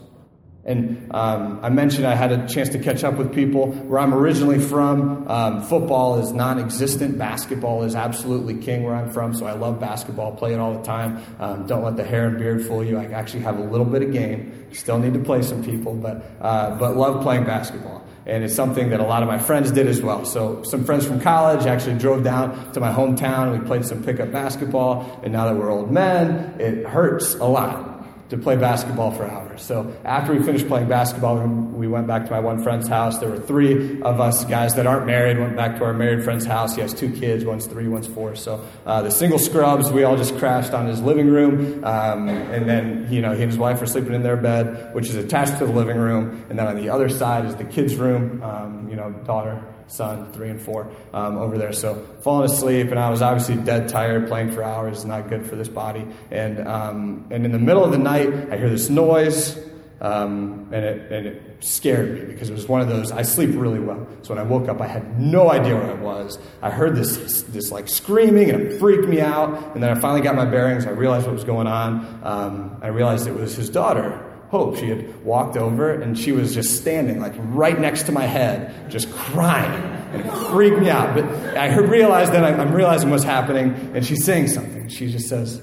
And 0.66 1.10
um, 1.10 1.60
I 1.62 1.68
mentioned 1.68 2.06
I 2.06 2.14
had 2.14 2.32
a 2.32 2.48
chance 2.48 2.70
to 2.70 2.78
catch 2.78 3.04
up 3.04 3.14
with 3.14 3.34
people 3.34 3.70
where 3.70 4.00
I'm 4.00 4.14
originally 4.14 4.58
from. 4.58 5.28
Um, 5.28 5.62
football 5.62 6.20
is 6.20 6.32
non 6.32 6.58
existent, 6.58 7.18
basketball 7.18 7.82
is 7.82 7.94
absolutely 7.94 8.56
king 8.56 8.82
where 8.82 8.94
I'm 8.94 9.10
from, 9.10 9.34
so 9.34 9.44
I 9.44 9.52
love 9.52 9.78
basketball, 9.78 10.32
play 10.32 10.54
it 10.54 10.60
all 10.60 10.72
the 10.72 10.82
time. 10.82 11.22
Um, 11.38 11.66
don't 11.66 11.84
let 11.84 11.96
the 11.96 12.04
hair 12.04 12.26
and 12.28 12.38
beard 12.38 12.64
fool 12.64 12.82
you. 12.82 12.96
I 12.96 13.04
actually 13.06 13.42
have 13.42 13.58
a 13.58 13.62
little 13.62 13.84
bit 13.84 14.02
of 14.02 14.12
game. 14.12 14.66
Still 14.72 14.98
need 14.98 15.12
to 15.12 15.20
play 15.20 15.42
some 15.42 15.62
people, 15.62 15.94
but, 15.94 16.24
uh, 16.40 16.76
but 16.76 16.96
love 16.96 17.22
playing 17.22 17.44
basketball. 17.44 18.02
And 18.26 18.42
it's 18.42 18.54
something 18.54 18.88
that 18.88 19.00
a 19.00 19.04
lot 19.04 19.22
of 19.22 19.28
my 19.28 19.36
friends 19.36 19.70
did 19.70 19.86
as 19.86 20.00
well. 20.00 20.24
So, 20.24 20.62
some 20.62 20.86
friends 20.86 21.06
from 21.06 21.20
college 21.20 21.66
actually 21.66 21.98
drove 21.98 22.24
down 22.24 22.72
to 22.72 22.80
my 22.80 22.90
hometown. 22.90 23.60
We 23.60 23.66
played 23.66 23.84
some 23.84 24.02
pickup 24.02 24.32
basketball, 24.32 25.20
and 25.22 25.30
now 25.30 25.44
that 25.44 25.56
we're 25.56 25.70
old 25.70 25.90
men, 25.90 26.58
it 26.58 26.86
hurts 26.86 27.34
a 27.34 27.44
lot 27.44 27.93
to 28.34 28.42
play 28.42 28.56
basketball 28.56 29.12
for 29.12 29.24
hours. 29.24 29.62
So 29.62 29.94
after 30.04 30.34
we 30.34 30.42
finished 30.42 30.66
playing 30.66 30.88
basketball, 30.88 31.38
we 31.38 31.86
went 31.86 32.08
back 32.08 32.24
to 32.24 32.30
my 32.32 32.40
one 32.40 32.62
friend's 32.62 32.88
house. 32.88 33.18
There 33.18 33.28
were 33.28 33.38
three 33.38 34.02
of 34.02 34.20
us 34.20 34.44
guys 34.44 34.74
that 34.74 34.86
aren't 34.86 35.06
married. 35.06 35.38
Went 35.38 35.56
back 35.56 35.78
to 35.78 35.84
our 35.84 35.92
married 35.92 36.24
friend's 36.24 36.44
house. 36.44 36.74
He 36.74 36.80
has 36.80 36.92
two 36.92 37.12
kids. 37.12 37.44
One's 37.44 37.66
three, 37.66 37.86
one's 37.86 38.08
four. 38.08 38.34
So 38.34 38.66
uh, 38.86 39.02
the 39.02 39.10
single 39.10 39.38
scrubs, 39.38 39.92
we 39.92 40.02
all 40.02 40.16
just 40.16 40.36
crashed 40.36 40.72
on 40.72 40.86
his 40.86 41.00
living 41.00 41.28
room, 41.28 41.84
um, 41.84 42.28
and 42.28 42.68
then 42.68 43.06
you 43.10 43.20
know 43.20 43.34
he 43.34 43.42
and 43.42 43.50
his 43.50 43.58
wife 43.58 43.80
are 43.80 43.86
sleeping 43.86 44.14
in 44.14 44.22
their 44.22 44.36
bed, 44.36 44.92
which 44.94 45.08
is 45.08 45.14
attached 45.14 45.58
to 45.58 45.66
the 45.66 45.72
living 45.72 45.96
room. 45.96 46.44
And 46.50 46.58
then 46.58 46.66
on 46.66 46.76
the 46.76 46.88
other 46.88 47.08
side 47.08 47.44
is 47.44 47.54
the 47.54 47.64
kids' 47.64 47.94
room. 47.94 48.42
Um, 48.42 48.88
you 48.88 48.96
know, 48.96 49.12
daughter 49.24 49.62
son, 49.88 50.32
three 50.32 50.50
and 50.50 50.60
four, 50.60 50.90
um, 51.12 51.36
over 51.36 51.58
there. 51.58 51.72
So 51.72 51.94
falling 52.22 52.50
asleep, 52.50 52.88
and 52.88 52.98
I 52.98 53.10
was 53.10 53.22
obviously 53.22 53.56
dead 53.56 53.88
tired. 53.88 54.28
Playing 54.28 54.52
for 54.52 54.62
hours 54.62 55.04
not 55.04 55.28
good 55.28 55.46
for 55.46 55.56
this 55.56 55.68
body. 55.68 56.06
And 56.30 56.66
um, 56.66 57.26
and 57.30 57.44
in 57.44 57.52
the 57.52 57.58
middle 57.58 57.84
of 57.84 57.92
the 57.92 57.98
night, 57.98 58.28
I 58.50 58.56
hear 58.56 58.70
this 58.70 58.90
noise, 58.90 59.58
um, 60.00 60.68
and 60.72 60.84
it 60.84 61.12
and 61.12 61.26
it 61.26 61.56
scared 61.60 62.14
me 62.14 62.24
because 62.26 62.50
it 62.50 62.54
was 62.54 62.68
one 62.68 62.80
of 62.80 62.88
those. 62.88 63.12
I 63.12 63.22
sleep 63.22 63.50
really 63.54 63.80
well, 63.80 64.06
so 64.22 64.34
when 64.34 64.44
I 64.44 64.48
woke 64.48 64.68
up, 64.68 64.80
I 64.80 64.86
had 64.86 65.20
no 65.20 65.50
idea 65.50 65.74
where 65.74 65.90
I 65.90 65.94
was. 65.94 66.38
I 66.62 66.70
heard 66.70 66.96
this 66.96 67.42
this 67.42 67.70
like 67.70 67.88
screaming, 67.88 68.50
and 68.50 68.62
it 68.62 68.78
freaked 68.78 69.08
me 69.08 69.20
out. 69.20 69.74
And 69.74 69.82
then 69.82 69.96
I 69.96 70.00
finally 70.00 70.22
got 70.22 70.34
my 70.34 70.46
bearings. 70.46 70.86
I 70.86 70.90
realized 70.90 71.26
what 71.26 71.34
was 71.34 71.44
going 71.44 71.66
on. 71.66 72.20
Um, 72.22 72.78
I 72.82 72.88
realized 72.88 73.26
it 73.26 73.34
was 73.34 73.54
his 73.56 73.70
daughter 73.70 74.33
Hope. 74.54 74.76
She 74.76 74.88
had 74.88 75.24
walked 75.24 75.56
over 75.56 75.90
and 75.90 76.16
she 76.16 76.30
was 76.30 76.54
just 76.54 76.76
standing 76.76 77.20
like 77.20 77.32
right 77.38 77.76
next 77.76 78.04
to 78.04 78.12
my 78.12 78.22
head, 78.22 78.88
just 78.88 79.10
crying. 79.10 79.82
And 80.12 80.24
it 80.24 80.32
freaked 80.52 80.78
me 80.78 80.88
out. 80.88 81.12
But 81.12 81.24
I 81.58 81.76
realized 81.76 82.32
then 82.32 82.44
I'm 82.44 82.72
realizing 82.72 83.10
what's 83.10 83.24
happening, 83.24 83.74
and 83.96 84.06
she's 84.06 84.24
saying 84.24 84.46
something. 84.46 84.88
She 84.88 85.10
just 85.10 85.28
says, 85.28 85.60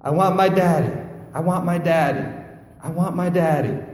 I 0.00 0.12
want 0.12 0.34
my 0.34 0.48
daddy. 0.48 0.98
I 1.34 1.40
want 1.40 1.66
my 1.66 1.76
daddy. 1.76 2.26
I 2.82 2.88
want 2.88 3.16
my 3.16 3.28
daddy. 3.28 3.84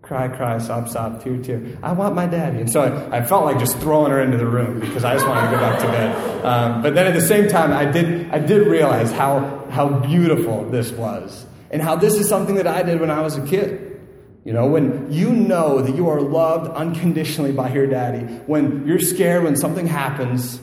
Cry, 0.00 0.28
cry, 0.28 0.56
sob, 0.56 0.88
sob, 0.88 1.22
tear, 1.22 1.36
tear. 1.42 1.60
I 1.82 1.92
want 1.92 2.14
my 2.14 2.24
daddy. 2.24 2.60
And 2.60 2.72
so 2.72 2.80
I, 2.80 3.18
I 3.18 3.26
felt 3.26 3.44
like 3.44 3.58
just 3.58 3.76
throwing 3.76 4.10
her 4.10 4.22
into 4.22 4.38
the 4.38 4.46
room 4.46 4.80
because 4.80 5.04
I 5.04 5.12
just 5.12 5.26
wanted 5.26 5.50
to 5.50 5.56
go 5.56 5.60
back 5.60 5.78
to 5.80 5.86
bed. 5.86 6.46
Um, 6.46 6.80
but 6.80 6.94
then 6.94 7.06
at 7.06 7.12
the 7.12 7.20
same 7.20 7.46
time, 7.46 7.74
I 7.74 7.84
did, 7.84 8.30
I 8.30 8.38
did 8.38 8.66
realize 8.68 9.12
how, 9.12 9.66
how 9.68 9.86
beautiful 9.98 10.64
this 10.70 10.92
was 10.92 11.44
and 11.70 11.80
how 11.80 11.96
this 11.96 12.14
is 12.14 12.28
something 12.28 12.56
that 12.56 12.66
I 12.66 12.82
did 12.82 13.00
when 13.00 13.10
I 13.10 13.20
was 13.20 13.36
a 13.36 13.46
kid. 13.46 14.00
You 14.44 14.52
know, 14.54 14.66
when 14.66 15.12
you 15.12 15.32
know 15.32 15.82
that 15.82 15.94
you 15.94 16.08
are 16.08 16.20
loved 16.20 16.70
unconditionally 16.72 17.52
by 17.52 17.72
your 17.72 17.86
daddy, 17.86 18.24
when 18.46 18.86
you're 18.86 18.98
scared 18.98 19.44
when 19.44 19.54
something 19.56 19.86
happens, 19.86 20.60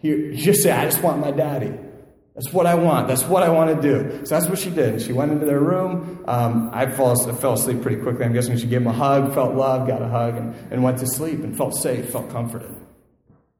you 0.00 0.34
just 0.34 0.62
say, 0.62 0.70
I 0.70 0.86
just 0.86 1.02
want 1.02 1.20
my 1.20 1.30
daddy. 1.30 1.72
That's 2.34 2.54
what 2.54 2.64
I 2.64 2.74
want. 2.74 3.08
That's 3.08 3.24
what 3.24 3.42
I 3.42 3.50
want 3.50 3.76
to 3.76 3.82
do. 3.82 4.24
So 4.24 4.34
that's 4.34 4.48
what 4.48 4.58
she 4.58 4.70
did. 4.70 5.02
She 5.02 5.12
went 5.12 5.32
into 5.32 5.44
their 5.44 5.60
room. 5.60 6.24
Um, 6.26 6.70
I 6.72 6.86
fell, 6.86 7.14
fell 7.34 7.52
asleep 7.52 7.82
pretty 7.82 8.00
quickly. 8.00 8.24
I'm 8.24 8.32
guessing 8.32 8.56
she 8.56 8.66
gave 8.66 8.80
him 8.80 8.86
a 8.86 8.92
hug, 8.92 9.34
felt 9.34 9.54
love, 9.54 9.86
got 9.86 10.00
a 10.00 10.08
hug, 10.08 10.36
and, 10.36 10.54
and 10.72 10.82
went 10.82 10.98
to 11.00 11.06
sleep 11.06 11.40
and 11.40 11.54
felt 11.54 11.74
safe, 11.76 12.08
felt 12.08 12.30
comforted. 12.30 12.74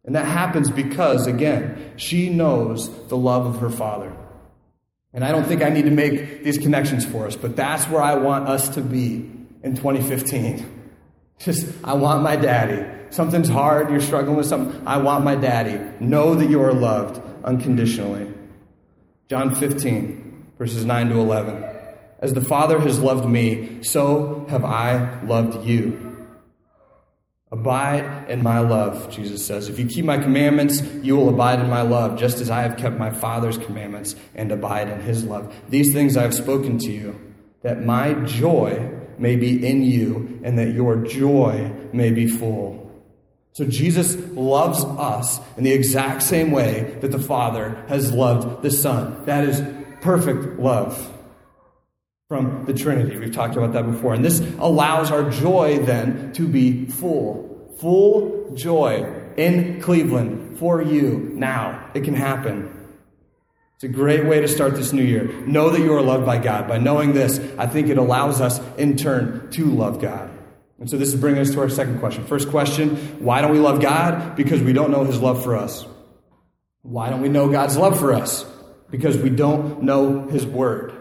And 0.06 0.14
that 0.14 0.25
happens 0.25 0.70
because, 0.70 1.26
again, 1.26 1.92
she 1.97 2.30
knows 2.30 2.88
the 3.09 3.18
love 3.18 3.44
of 3.44 3.61
her 3.61 3.68
father. 3.68 4.16
And 5.12 5.25
I 5.25 5.33
don't 5.33 5.45
think 5.45 5.62
I 5.62 5.69
need 5.71 5.87
to 5.87 5.90
make 5.90 6.45
these 6.45 6.59
connections 6.59 7.05
for 7.05 7.26
us, 7.26 7.37
but 7.37 7.57
that's 7.57 7.87
where 7.87 8.02
I 8.02 8.14
want 8.14 8.49
us 8.49 8.69
to 8.71 8.81
be 8.81 9.29
in 9.62 9.76
2015. 9.76 10.76
Just, 11.38 11.73
I 11.83 11.95
want 11.95 12.23
my 12.23 12.37
daddy. 12.37 12.87
Something's 13.11 13.49
hard, 13.49 13.90
you're 13.90 14.00
struggling 14.00 14.37
with 14.37 14.47
something. 14.47 14.87
I 14.87 14.99
want 14.99 15.25
my 15.25 15.35
daddy. 15.35 15.81
Know 15.99 16.35
that 16.35 16.49
you 16.49 16.62
are 16.62 16.73
loved 16.73 17.21
unconditionally. 17.45 18.33
John 19.29 19.55
15, 19.55 20.52
verses 20.59 20.85
9 20.85 21.09
to 21.09 21.19
11. 21.19 21.64
As 22.21 22.35
the 22.35 22.40
Father 22.40 22.79
has 22.79 23.00
loved 23.00 23.29
me, 23.29 23.83
so 23.83 24.47
have 24.50 24.64
I 24.64 25.23
loved 25.23 25.67
you. 25.67 26.10
Abide 27.52 28.30
in 28.30 28.45
my 28.45 28.61
love, 28.61 29.11
Jesus 29.11 29.45
says. 29.45 29.69
If 29.69 29.78
you 29.78 29.87
keep 29.87 30.04
my 30.04 30.19
commandments, 30.19 30.83
you 31.02 31.16
will 31.16 31.30
abide 31.30 31.59
in 31.59 31.69
my 31.69 31.83
love, 31.83 32.16
just 32.16 32.40
as 32.40 32.49
I 32.49 32.62
have 32.62 32.76
kept 32.76 32.97
my 32.97 33.11
Father's 33.11 33.59
commandments 33.59 34.14
and 34.37 34.52
abide 34.52 34.88
in 34.88 35.00
his 35.00 35.25
love. 35.25 35.52
These 35.69 35.92
things 35.92 36.16
I 36.16 36.23
have 36.23 36.35
spoken 36.35 36.78
to 36.78 36.92
you, 36.92 37.19
that 37.62 37.85
my 37.85 38.14
joy 38.25 38.90
may 39.19 39.35
be 39.35 39.66
in 39.66 39.83
you 39.83 40.40
and 40.45 40.59
that 40.59 40.73
your 40.75 40.97
joy 40.97 41.73
may 41.92 42.12
be 42.12 42.28
full. 42.28 42.88
So 43.52 43.64
Jesus 43.64 44.16
loves 44.30 44.85
us 44.85 45.40
in 45.57 45.64
the 45.64 45.73
exact 45.73 46.23
same 46.23 46.52
way 46.52 46.97
that 47.00 47.11
the 47.11 47.19
Father 47.19 47.85
has 47.88 48.12
loved 48.12 48.62
the 48.62 48.71
Son. 48.71 49.25
That 49.26 49.42
is 49.42 49.61
perfect 50.00 50.61
love 50.61 51.16
from 52.31 52.65
the 52.65 52.73
Trinity. 52.73 53.19
We've 53.19 53.35
talked 53.35 53.57
about 53.57 53.73
that 53.73 53.85
before. 53.85 54.15
And 54.15 54.25
this 54.25 54.39
allows 54.61 55.11
our 55.11 55.29
joy 55.33 55.81
then 55.81 56.33
to 56.35 56.47
be 56.47 56.87
full. 56.87 57.75
Full 57.81 58.55
joy 58.55 59.13
in 59.37 59.81
Cleveland 59.81 60.57
for 60.57 60.81
you 60.81 61.33
now. 61.35 61.91
It 61.93 62.05
can 62.05 62.15
happen. 62.15 62.73
It's 63.75 63.83
a 63.83 63.89
great 63.89 64.27
way 64.27 64.41
to 64.41 64.47
start 64.47 64.77
this 64.77 64.93
new 64.93 65.03
year. 65.03 65.25
Know 65.45 65.71
that 65.71 65.81
you 65.81 65.93
are 65.93 66.03
loved 66.03 66.25
by 66.25 66.39
God. 66.39 66.69
By 66.69 66.79
knowing 66.79 67.15
this, 67.15 67.41
I 67.59 67.67
think 67.67 67.89
it 67.89 67.99
allows 67.99 68.41
us 68.41 68.61
in 68.79 68.97
turn 68.97 69.51
to 69.51 69.65
love 69.65 70.01
God. 70.01 70.31
And 70.79 70.89
so 70.89 70.99
this 70.99 71.13
is 71.13 71.21
bringing 71.21 71.41
us 71.41 71.51
to 71.51 71.61
our 71.61 71.69
second 71.69 71.99
question. 71.99 72.25
First 72.27 72.51
question 72.51 72.91
why 73.25 73.41
don't 73.41 73.51
we 73.51 73.59
love 73.59 73.81
God? 73.81 74.37
Because 74.37 74.63
we 74.63 74.73
don't 74.73 74.93
know 74.93 75.03
his 75.03 75.21
love 75.21 75.43
for 75.43 75.57
us. 75.57 75.85
Why 76.83 77.11
don't 77.11 77.23
we 77.23 77.29
know 77.29 77.51
God's 77.51 77.77
love 77.77 77.99
for 77.99 78.13
us? 78.13 78.47
Because 78.89 79.17
we 79.17 79.31
don't 79.31 79.83
know 79.83 80.29
his 80.29 80.47
word. 80.47 81.00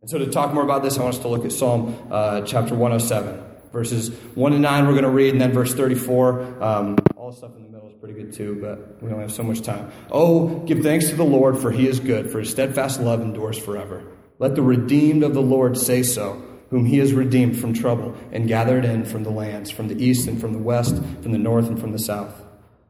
And 0.00 0.08
so, 0.08 0.18
to 0.18 0.28
talk 0.28 0.54
more 0.54 0.62
about 0.62 0.84
this, 0.84 0.96
I 0.96 1.02
want 1.02 1.16
us 1.16 1.20
to 1.22 1.28
look 1.28 1.44
at 1.44 1.50
Psalm 1.50 1.96
uh, 2.08 2.42
chapter 2.42 2.74
107, 2.74 3.42
verses 3.72 4.10
1 4.36 4.52
to 4.52 4.58
9. 4.58 4.86
We're 4.86 4.92
going 4.92 5.02
to 5.02 5.10
read, 5.10 5.32
and 5.32 5.40
then 5.40 5.52
verse 5.52 5.74
34. 5.74 6.62
Um, 6.62 6.96
all 7.16 7.32
stuff 7.32 7.56
in 7.56 7.64
the 7.64 7.68
middle 7.68 7.88
is 7.88 7.96
pretty 7.96 8.14
good 8.14 8.32
too, 8.32 8.58
but 8.60 9.02
we 9.02 9.10
don't 9.10 9.20
have 9.20 9.32
so 9.32 9.42
much 9.42 9.60
time. 9.60 9.90
Oh, 10.12 10.60
give 10.60 10.84
thanks 10.84 11.08
to 11.08 11.16
the 11.16 11.24
Lord, 11.24 11.58
for 11.58 11.72
he 11.72 11.88
is 11.88 11.98
good, 11.98 12.30
for 12.30 12.38
his 12.38 12.48
steadfast 12.48 13.00
love 13.00 13.20
endures 13.22 13.58
forever. 13.58 14.04
Let 14.38 14.54
the 14.54 14.62
redeemed 14.62 15.24
of 15.24 15.34
the 15.34 15.42
Lord 15.42 15.76
say 15.76 16.04
so, 16.04 16.44
whom 16.70 16.84
he 16.84 16.98
has 16.98 17.12
redeemed 17.12 17.58
from 17.58 17.74
trouble 17.74 18.16
and 18.30 18.46
gathered 18.46 18.84
in 18.84 19.04
from 19.04 19.24
the 19.24 19.30
lands, 19.30 19.68
from 19.68 19.88
the 19.88 20.00
east 20.00 20.28
and 20.28 20.40
from 20.40 20.52
the 20.52 20.60
west, 20.60 20.94
from 20.94 21.32
the 21.32 21.38
north 21.38 21.66
and 21.66 21.80
from 21.80 21.90
the 21.90 21.98
south. 21.98 22.40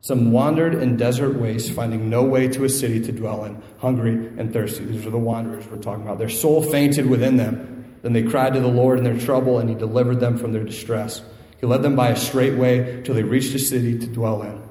Some 0.01 0.31
wandered 0.31 0.75
in 0.75 0.97
desert 0.97 1.35
wastes, 1.35 1.71
finding 1.71 2.09
no 2.09 2.23
way 2.23 2.49
to 2.49 2.65
a 2.65 2.69
city 2.69 3.01
to 3.01 3.13
dwell 3.13 3.45
in, 3.45 3.61
hungry 3.79 4.15
and 4.39 4.53
thirsty. 4.53 4.85
These 4.85 5.05
are 5.07 5.11
the 5.11 5.19
wanderers 5.19 5.67
we're 5.67 5.79
talking 5.79 6.05
about. 6.05 6.19
Their 6.19 6.29
soul 6.29 6.63
fainted 6.63 7.07
within 7.07 7.37
them. 7.37 7.97
Then 8.03 8.13
they 8.13 8.23
cried 8.23 8.55
to 8.55 8.61
the 8.61 8.69
Lord 8.69 8.99
in 8.99 9.05
their 9.05 9.19
trouble, 9.19 9.59
and 9.59 9.69
He 9.69 9.75
delivered 9.75 10.21
them 10.21 10.39
from 10.39 10.53
their 10.53 10.65
distress. 10.65 11.23
He 11.61 11.67
led 11.67 11.83
them 11.83 11.97
by 11.97 12.11
a 12.11 12.17
straight 12.17 12.57
way 12.57 13.03
till 13.05 13.15
they 13.17 13.25
reached 13.25 13.55
a 13.55 13.59
city 13.59 13.99
to 13.99 14.07
dwell 14.07 14.43
in. 14.43 14.63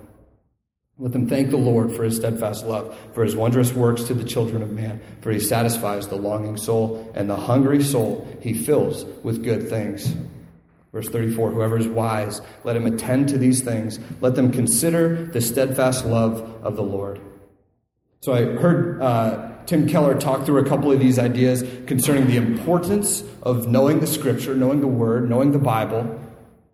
Let 1.00 1.12
them 1.12 1.28
thank 1.28 1.52
the 1.52 1.58
Lord 1.58 1.92
for 1.92 2.04
his 2.04 2.16
steadfast 2.16 2.66
love, 2.66 2.98
for 3.14 3.24
his 3.24 3.36
wondrous 3.36 3.72
works 3.72 4.06
to 4.06 4.16
the 4.16 4.24
children 4.24 4.64
of 4.64 4.72
man, 4.72 5.00
for 5.22 5.32
he 5.32 5.40
satisfies 5.40 6.08
the 6.08 6.16
longing 6.16 6.58
soul, 6.58 7.12
and 7.14 7.30
the 7.30 7.36
hungry 7.36 7.84
soul 7.84 8.28
he 8.42 8.54
fills 8.54 9.06
with 9.22 9.44
good 9.44 9.70
things. 9.70 10.16
Verse 10.92 11.10
34 11.10 11.52
Whoever 11.52 11.78
is 11.78 11.88
wise, 11.88 12.42
let 12.64 12.76
him 12.76 12.86
attend 12.86 13.30
to 13.30 13.38
these 13.38 13.62
things. 13.62 14.00
Let 14.22 14.36
them 14.36 14.52
consider 14.52 15.26
the 15.26 15.42
steadfast 15.42 16.06
love 16.06 16.42
of 16.64 16.76
the 16.76 16.84
Lord. 16.84 17.20
So 18.22 18.34
I 18.34 18.44
heard 18.44 19.02
uh, 19.02 19.52
Tim 19.66 19.88
Keller 19.88 20.20
talk 20.20 20.46
through 20.46 20.66
a 20.66 20.68
couple 20.68 20.92
of 20.92 21.00
these 21.00 21.20
ideas 21.20 21.64
concerning 21.86 22.28
the 22.28 22.38
importance 22.38 23.24
of 23.44 23.68
knowing 23.68 24.00
the 24.00 24.08
Scripture, 24.08 24.56
knowing 24.56 24.82
the 24.82 24.88
Word, 24.88 25.30
knowing 25.30 25.52
the 25.52 25.60
Bible, 25.60 26.20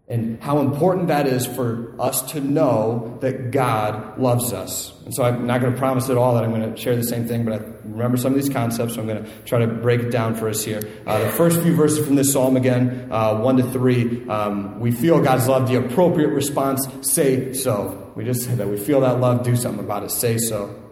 and 0.09 0.41
how 0.43 0.59
important 0.59 1.07
that 1.07 1.27
is 1.27 1.47
for 1.47 1.95
us 1.97 2.21
to 2.33 2.41
know 2.41 3.17
that 3.21 3.51
God 3.51 4.19
loves 4.19 4.51
us. 4.51 4.93
And 5.05 5.15
so 5.15 5.23
I'm 5.23 5.47
not 5.47 5.61
going 5.61 5.71
to 5.71 5.79
promise 5.79 6.09
at 6.09 6.17
all 6.17 6.35
that 6.35 6.43
I'm 6.43 6.49
going 6.49 6.73
to 6.73 6.79
share 6.79 6.95
the 6.95 7.05
same 7.05 7.25
thing, 7.25 7.45
but 7.45 7.53
I 7.53 7.65
remember 7.85 8.17
some 8.17 8.33
of 8.33 8.41
these 8.41 8.51
concepts, 8.51 8.95
so 8.95 9.01
I'm 9.01 9.07
going 9.07 9.23
to 9.23 9.29
try 9.45 9.59
to 9.59 9.67
break 9.67 10.01
it 10.01 10.11
down 10.11 10.35
for 10.35 10.49
us 10.49 10.61
here. 10.61 10.81
Uh, 11.07 11.19
the 11.19 11.29
first 11.29 11.61
few 11.61 11.73
verses 11.73 12.05
from 12.05 12.15
this 12.15 12.33
psalm, 12.33 12.57
again, 12.57 13.07
uh, 13.11 13.39
1 13.39 13.57
to 13.57 13.71
3, 13.71 14.27
um, 14.27 14.79
we 14.81 14.91
feel 14.91 15.21
God's 15.21 15.47
love, 15.47 15.69
the 15.69 15.75
appropriate 15.75 16.29
response, 16.29 16.85
say 17.01 17.53
so. 17.53 18.11
We 18.15 18.25
just 18.25 18.43
say 18.43 18.55
that. 18.55 18.67
We 18.67 18.77
feel 18.77 19.01
that 19.01 19.21
love, 19.21 19.43
do 19.43 19.55
something 19.55 19.83
about 19.83 20.03
it, 20.03 20.11
say 20.11 20.37
so. 20.37 20.82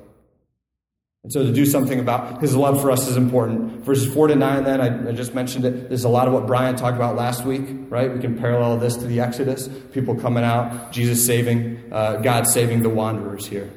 And 1.23 1.31
so 1.31 1.43
to 1.43 1.53
do 1.53 1.67
something 1.67 1.99
about 1.99 2.41
his 2.41 2.55
love 2.55 2.81
for 2.81 2.89
us 2.89 3.07
is 3.07 3.15
important. 3.15 3.83
Verses 3.83 4.11
4 4.11 4.29
to 4.29 4.35
9, 4.35 4.63
then, 4.63 4.81
I, 4.81 5.09
I, 5.09 5.11
just 5.11 5.35
mentioned 5.35 5.65
it. 5.65 5.87
There's 5.87 6.03
a 6.03 6.09
lot 6.09 6.27
of 6.27 6.33
what 6.33 6.47
Brian 6.47 6.75
talked 6.75 6.95
about 6.95 7.15
last 7.15 7.45
week, 7.45 7.63
right? 7.89 8.11
We 8.11 8.19
can 8.19 8.39
parallel 8.39 8.77
this 8.77 8.95
to 8.97 9.05
the 9.05 9.19
Exodus. 9.19 9.69
People 9.91 10.15
coming 10.15 10.43
out, 10.43 10.91
Jesus 10.91 11.23
saving, 11.23 11.91
uh, 11.91 12.15
God 12.17 12.47
saving 12.47 12.81
the 12.81 12.89
wanderers 12.89 13.45
here. 13.45 13.71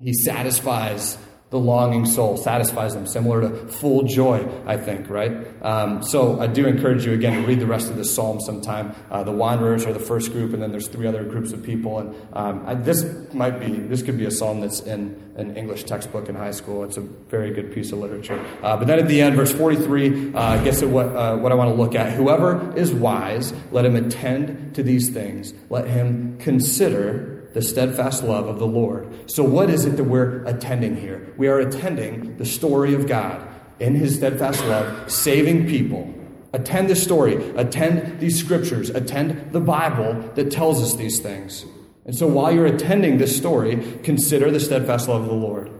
He 0.00 0.12
satisfies 0.12 1.18
the 1.50 1.58
longing 1.58 2.04
soul 2.04 2.36
satisfies 2.36 2.92
them, 2.92 3.06
similar 3.06 3.40
to 3.40 3.68
full 3.68 4.02
joy, 4.02 4.46
I 4.66 4.76
think, 4.76 5.08
right? 5.08 5.32
Um, 5.62 6.02
so 6.02 6.38
I 6.40 6.46
do 6.46 6.66
encourage 6.66 7.06
you 7.06 7.12
again 7.12 7.40
to 7.40 7.46
read 7.48 7.58
the 7.58 7.66
rest 7.66 7.88
of 7.88 7.96
this 7.96 8.14
psalm 8.14 8.38
sometime. 8.40 8.94
Uh, 9.10 9.22
the 9.22 9.32
wanderers 9.32 9.86
are 9.86 9.94
the 9.94 9.98
first 9.98 10.32
group, 10.32 10.52
and 10.52 10.62
then 10.62 10.72
there's 10.72 10.88
three 10.88 11.06
other 11.06 11.24
groups 11.24 11.52
of 11.52 11.62
people. 11.62 12.00
And 12.00 12.14
um, 12.34 12.64
I, 12.66 12.74
this 12.74 13.32
might 13.32 13.60
be, 13.60 13.72
this 13.72 14.02
could 14.02 14.18
be 14.18 14.26
a 14.26 14.30
psalm 14.30 14.60
that's 14.60 14.80
in 14.80 15.32
an 15.36 15.56
English 15.56 15.84
textbook 15.84 16.28
in 16.28 16.34
high 16.34 16.50
school. 16.50 16.84
It's 16.84 16.98
a 16.98 17.02
very 17.02 17.50
good 17.50 17.72
piece 17.72 17.92
of 17.92 17.98
literature. 17.98 18.44
Uh, 18.62 18.76
but 18.76 18.86
then 18.86 18.98
at 18.98 19.08
the 19.08 19.22
end, 19.22 19.34
verse 19.34 19.52
43 19.52 20.34
uh, 20.34 20.62
gets 20.64 20.82
at 20.82 20.88
what, 20.90 21.06
uh, 21.06 21.38
what 21.38 21.50
I 21.50 21.54
want 21.54 21.70
to 21.70 21.80
look 21.80 21.94
at. 21.94 22.12
Whoever 22.12 22.76
is 22.76 22.92
wise, 22.92 23.54
let 23.72 23.86
him 23.86 23.96
attend 23.96 24.74
to 24.74 24.82
these 24.82 25.08
things. 25.08 25.54
Let 25.70 25.86
him 25.86 26.36
consider 26.38 27.37
the 27.54 27.62
steadfast 27.62 28.22
love 28.22 28.46
of 28.48 28.58
the 28.58 28.66
Lord. 28.66 29.30
So, 29.30 29.42
what 29.42 29.70
is 29.70 29.84
it 29.84 29.96
that 29.96 30.04
we're 30.04 30.44
attending 30.44 30.96
here? 30.96 31.32
We 31.36 31.48
are 31.48 31.58
attending 31.58 32.36
the 32.36 32.46
story 32.46 32.94
of 32.94 33.06
God 33.06 33.46
in 33.80 33.94
his 33.94 34.16
steadfast 34.16 34.64
love, 34.66 35.10
saving 35.10 35.66
people. 35.66 36.14
Attend 36.52 36.88
the 36.88 36.96
story, 36.96 37.34
attend 37.56 38.20
these 38.20 38.38
scriptures, 38.38 38.88
attend 38.90 39.52
the 39.52 39.60
Bible 39.60 40.14
that 40.34 40.50
tells 40.50 40.82
us 40.82 40.94
these 40.96 41.20
things. 41.20 41.64
And 42.06 42.16
so, 42.16 42.26
while 42.26 42.52
you're 42.52 42.66
attending 42.66 43.18
this 43.18 43.36
story, 43.36 43.76
consider 44.02 44.50
the 44.50 44.60
steadfast 44.60 45.08
love 45.08 45.22
of 45.22 45.28
the 45.28 45.34
Lord. 45.34 45.70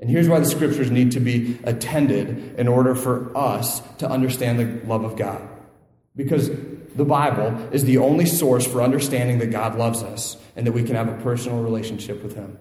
And 0.00 0.10
here's 0.10 0.28
why 0.28 0.38
the 0.38 0.46
scriptures 0.46 0.90
need 0.90 1.12
to 1.12 1.20
be 1.20 1.58
attended 1.64 2.58
in 2.58 2.68
order 2.68 2.94
for 2.94 3.36
us 3.36 3.80
to 3.98 4.08
understand 4.08 4.58
the 4.58 4.86
love 4.86 5.04
of 5.04 5.16
God. 5.16 5.48
Because 6.16 6.50
the 6.94 7.04
Bible 7.04 7.68
is 7.72 7.84
the 7.84 7.98
only 7.98 8.26
source 8.26 8.66
for 8.66 8.82
understanding 8.82 9.38
that 9.38 9.50
God 9.50 9.76
loves 9.76 10.02
us 10.02 10.36
and 10.56 10.66
that 10.66 10.72
we 10.72 10.84
can 10.84 10.94
have 10.94 11.08
a 11.08 11.22
personal 11.22 11.62
relationship 11.62 12.22
with 12.22 12.36
Him. 12.36 12.58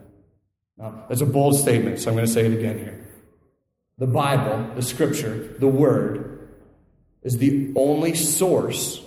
Now, 0.77 1.05
that's 1.07 1.21
a 1.21 1.25
bold 1.25 1.57
statement, 1.57 1.99
so 1.99 2.09
I'm 2.09 2.15
going 2.15 2.25
to 2.25 2.31
say 2.31 2.45
it 2.45 2.53
again 2.53 2.79
here. 2.79 3.07
The 3.99 4.07
Bible, 4.07 4.73
the 4.75 4.81
Scripture, 4.81 5.55
the 5.59 5.67
Word, 5.67 6.49
is 7.21 7.37
the 7.37 7.71
only 7.75 8.15
source 8.15 9.01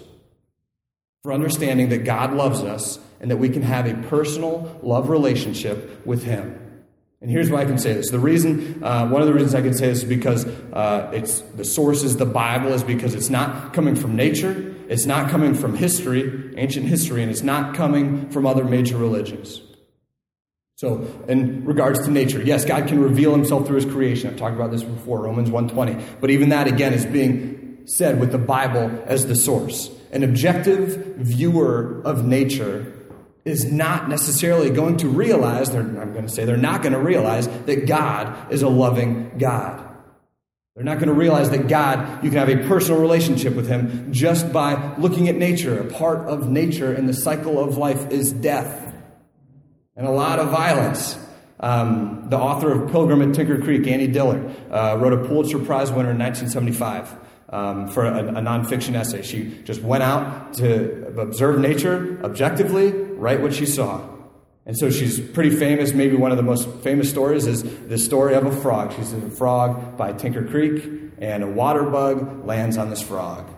for 1.22 1.32
understanding 1.32 1.88
that 1.88 2.04
God 2.04 2.32
loves 2.32 2.62
us 2.62 3.00
and 3.20 3.30
that 3.30 3.38
we 3.38 3.48
can 3.48 3.62
have 3.62 3.86
a 3.86 3.94
personal 4.08 4.78
love 4.82 5.08
relationship 5.08 6.06
with 6.06 6.22
Him. 6.22 6.62
And 7.20 7.30
here's 7.30 7.50
why 7.50 7.62
I 7.62 7.64
can 7.64 7.78
say 7.78 7.94
this. 7.94 8.10
The 8.10 8.20
reason, 8.20 8.84
uh, 8.84 9.08
one 9.08 9.22
of 9.22 9.26
the 9.26 9.34
reasons 9.34 9.54
I 9.54 9.62
can 9.62 9.74
say 9.74 9.88
this 9.88 10.04
is 10.04 10.08
because 10.08 10.44
uh, 10.44 11.10
it's 11.12 11.40
the 11.40 11.64
source 11.64 12.04
is 12.04 12.16
the 12.16 12.26
Bible, 12.26 12.72
is 12.72 12.84
because 12.84 13.14
it's 13.14 13.30
not 13.30 13.72
coming 13.74 13.96
from 13.96 14.14
nature, 14.14 14.75
it's 14.88 15.06
not 15.06 15.30
coming 15.30 15.54
from 15.54 15.76
history, 15.76 16.54
ancient 16.56 16.86
history, 16.86 17.22
and 17.22 17.30
it's 17.30 17.42
not 17.42 17.74
coming 17.74 18.28
from 18.30 18.46
other 18.46 18.64
major 18.64 18.96
religions. 18.96 19.60
So, 20.76 21.06
in 21.26 21.64
regards 21.64 22.04
to 22.04 22.10
nature, 22.10 22.42
yes, 22.42 22.66
God 22.66 22.86
can 22.86 23.00
reveal 23.00 23.32
himself 23.32 23.66
through 23.66 23.76
his 23.76 23.86
creation. 23.86 24.28
I've 24.28 24.36
talked 24.36 24.56
about 24.56 24.70
this 24.70 24.82
before, 24.82 25.22
Romans 25.22 25.50
1:20. 25.50 25.98
But 26.20 26.30
even 26.30 26.50
that 26.50 26.66
again 26.66 26.92
is 26.92 27.06
being 27.06 27.78
said 27.86 28.20
with 28.20 28.30
the 28.30 28.38
Bible 28.38 29.02
as 29.06 29.26
the 29.26 29.34
source. 29.34 29.90
An 30.12 30.22
objective 30.22 31.16
viewer 31.16 32.02
of 32.04 32.26
nature 32.26 32.92
is 33.46 33.70
not 33.72 34.08
necessarily 34.08 34.68
going 34.70 34.98
to 34.98 35.08
realize, 35.08 35.70
I'm 35.70 35.94
going 36.12 36.26
to 36.26 36.28
say 36.28 36.44
they're 36.44 36.56
not 36.56 36.82
going 36.82 36.92
to 36.92 36.98
realize 36.98 37.48
that 37.48 37.86
God 37.86 38.52
is 38.52 38.62
a 38.62 38.68
loving 38.68 39.38
God. 39.38 39.82
They're 40.76 40.84
not 40.84 40.98
going 40.98 41.08
to 41.08 41.14
realize 41.14 41.48
that 41.50 41.68
God, 41.68 42.22
you 42.22 42.28
can 42.28 42.38
have 42.38 42.50
a 42.50 42.68
personal 42.68 43.00
relationship 43.00 43.54
with 43.54 43.66
Him 43.66 44.12
just 44.12 44.52
by 44.52 44.94
looking 44.98 45.30
at 45.30 45.34
nature. 45.34 45.80
A 45.80 45.84
part 45.84 46.28
of 46.28 46.50
nature 46.50 46.92
and 46.92 47.08
the 47.08 47.14
cycle 47.14 47.58
of 47.58 47.78
life 47.78 48.10
is 48.10 48.30
death 48.30 48.92
and 49.96 50.06
a 50.06 50.10
lot 50.10 50.38
of 50.38 50.50
violence. 50.50 51.18
Um, 51.58 52.26
the 52.28 52.36
author 52.36 52.70
of 52.70 52.92
Pilgrim 52.92 53.22
at 53.22 53.34
Tinker 53.34 53.58
Creek, 53.62 53.86
Annie 53.86 54.06
Dillard, 54.06 54.54
uh, 54.70 54.98
wrote 55.00 55.14
a 55.14 55.26
Pulitzer 55.26 55.58
Prize 55.58 55.90
winner 55.90 56.10
in 56.10 56.18
1975 56.18 57.16
um, 57.48 57.88
for 57.88 58.04
a, 58.04 58.28
a 58.28 58.42
nonfiction 58.42 58.96
essay. 58.96 59.22
She 59.22 59.62
just 59.64 59.80
went 59.80 60.02
out 60.02 60.52
to 60.58 61.06
observe 61.18 61.58
nature 61.58 62.20
objectively, 62.22 62.92
write 62.92 63.40
what 63.40 63.54
she 63.54 63.64
saw. 63.64 64.06
And 64.66 64.76
so 64.76 64.90
she's 64.90 65.20
pretty 65.20 65.50
famous. 65.50 65.92
Maybe 65.92 66.16
one 66.16 66.32
of 66.32 66.36
the 66.36 66.42
most 66.42 66.68
famous 66.80 67.08
stories 67.08 67.46
is 67.46 67.62
the 67.86 67.98
story 67.98 68.34
of 68.34 68.44
a 68.44 68.52
frog. 68.60 68.92
She's 68.94 69.12
a 69.12 69.30
frog 69.30 69.96
by 69.96 70.12
Tinker 70.12 70.44
Creek, 70.44 70.84
and 71.18 71.42
a 71.44 71.46
water 71.46 71.84
bug 71.84 72.44
lands 72.44 72.76
on 72.76 72.90
this 72.90 73.00
frog. 73.00 73.48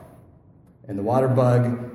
And 0.86 0.98
the 0.98 1.02
water 1.02 1.28
bug 1.28 1.90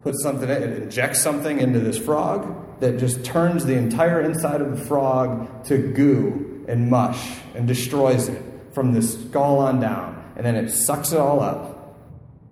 puts 0.00 0.22
something, 0.22 0.48
it 0.48 0.62
injects 0.62 1.20
something 1.20 1.60
into 1.60 1.80
this 1.80 1.98
frog 1.98 2.80
that 2.80 2.98
just 2.98 3.24
turns 3.24 3.64
the 3.64 3.74
entire 3.74 4.20
inside 4.20 4.60
of 4.60 4.78
the 4.78 4.84
frog 4.84 5.64
to 5.64 5.92
goo 5.92 6.64
and 6.68 6.90
mush 6.90 7.38
and 7.54 7.68
destroys 7.68 8.28
it 8.28 8.42
from 8.72 8.92
the 8.92 9.02
skull 9.02 9.58
on 9.58 9.80
down 9.80 10.16
and 10.36 10.44
then 10.44 10.54
it 10.54 10.70
sucks 10.70 11.12
it 11.12 11.18
all 11.18 11.40
up 11.40 11.96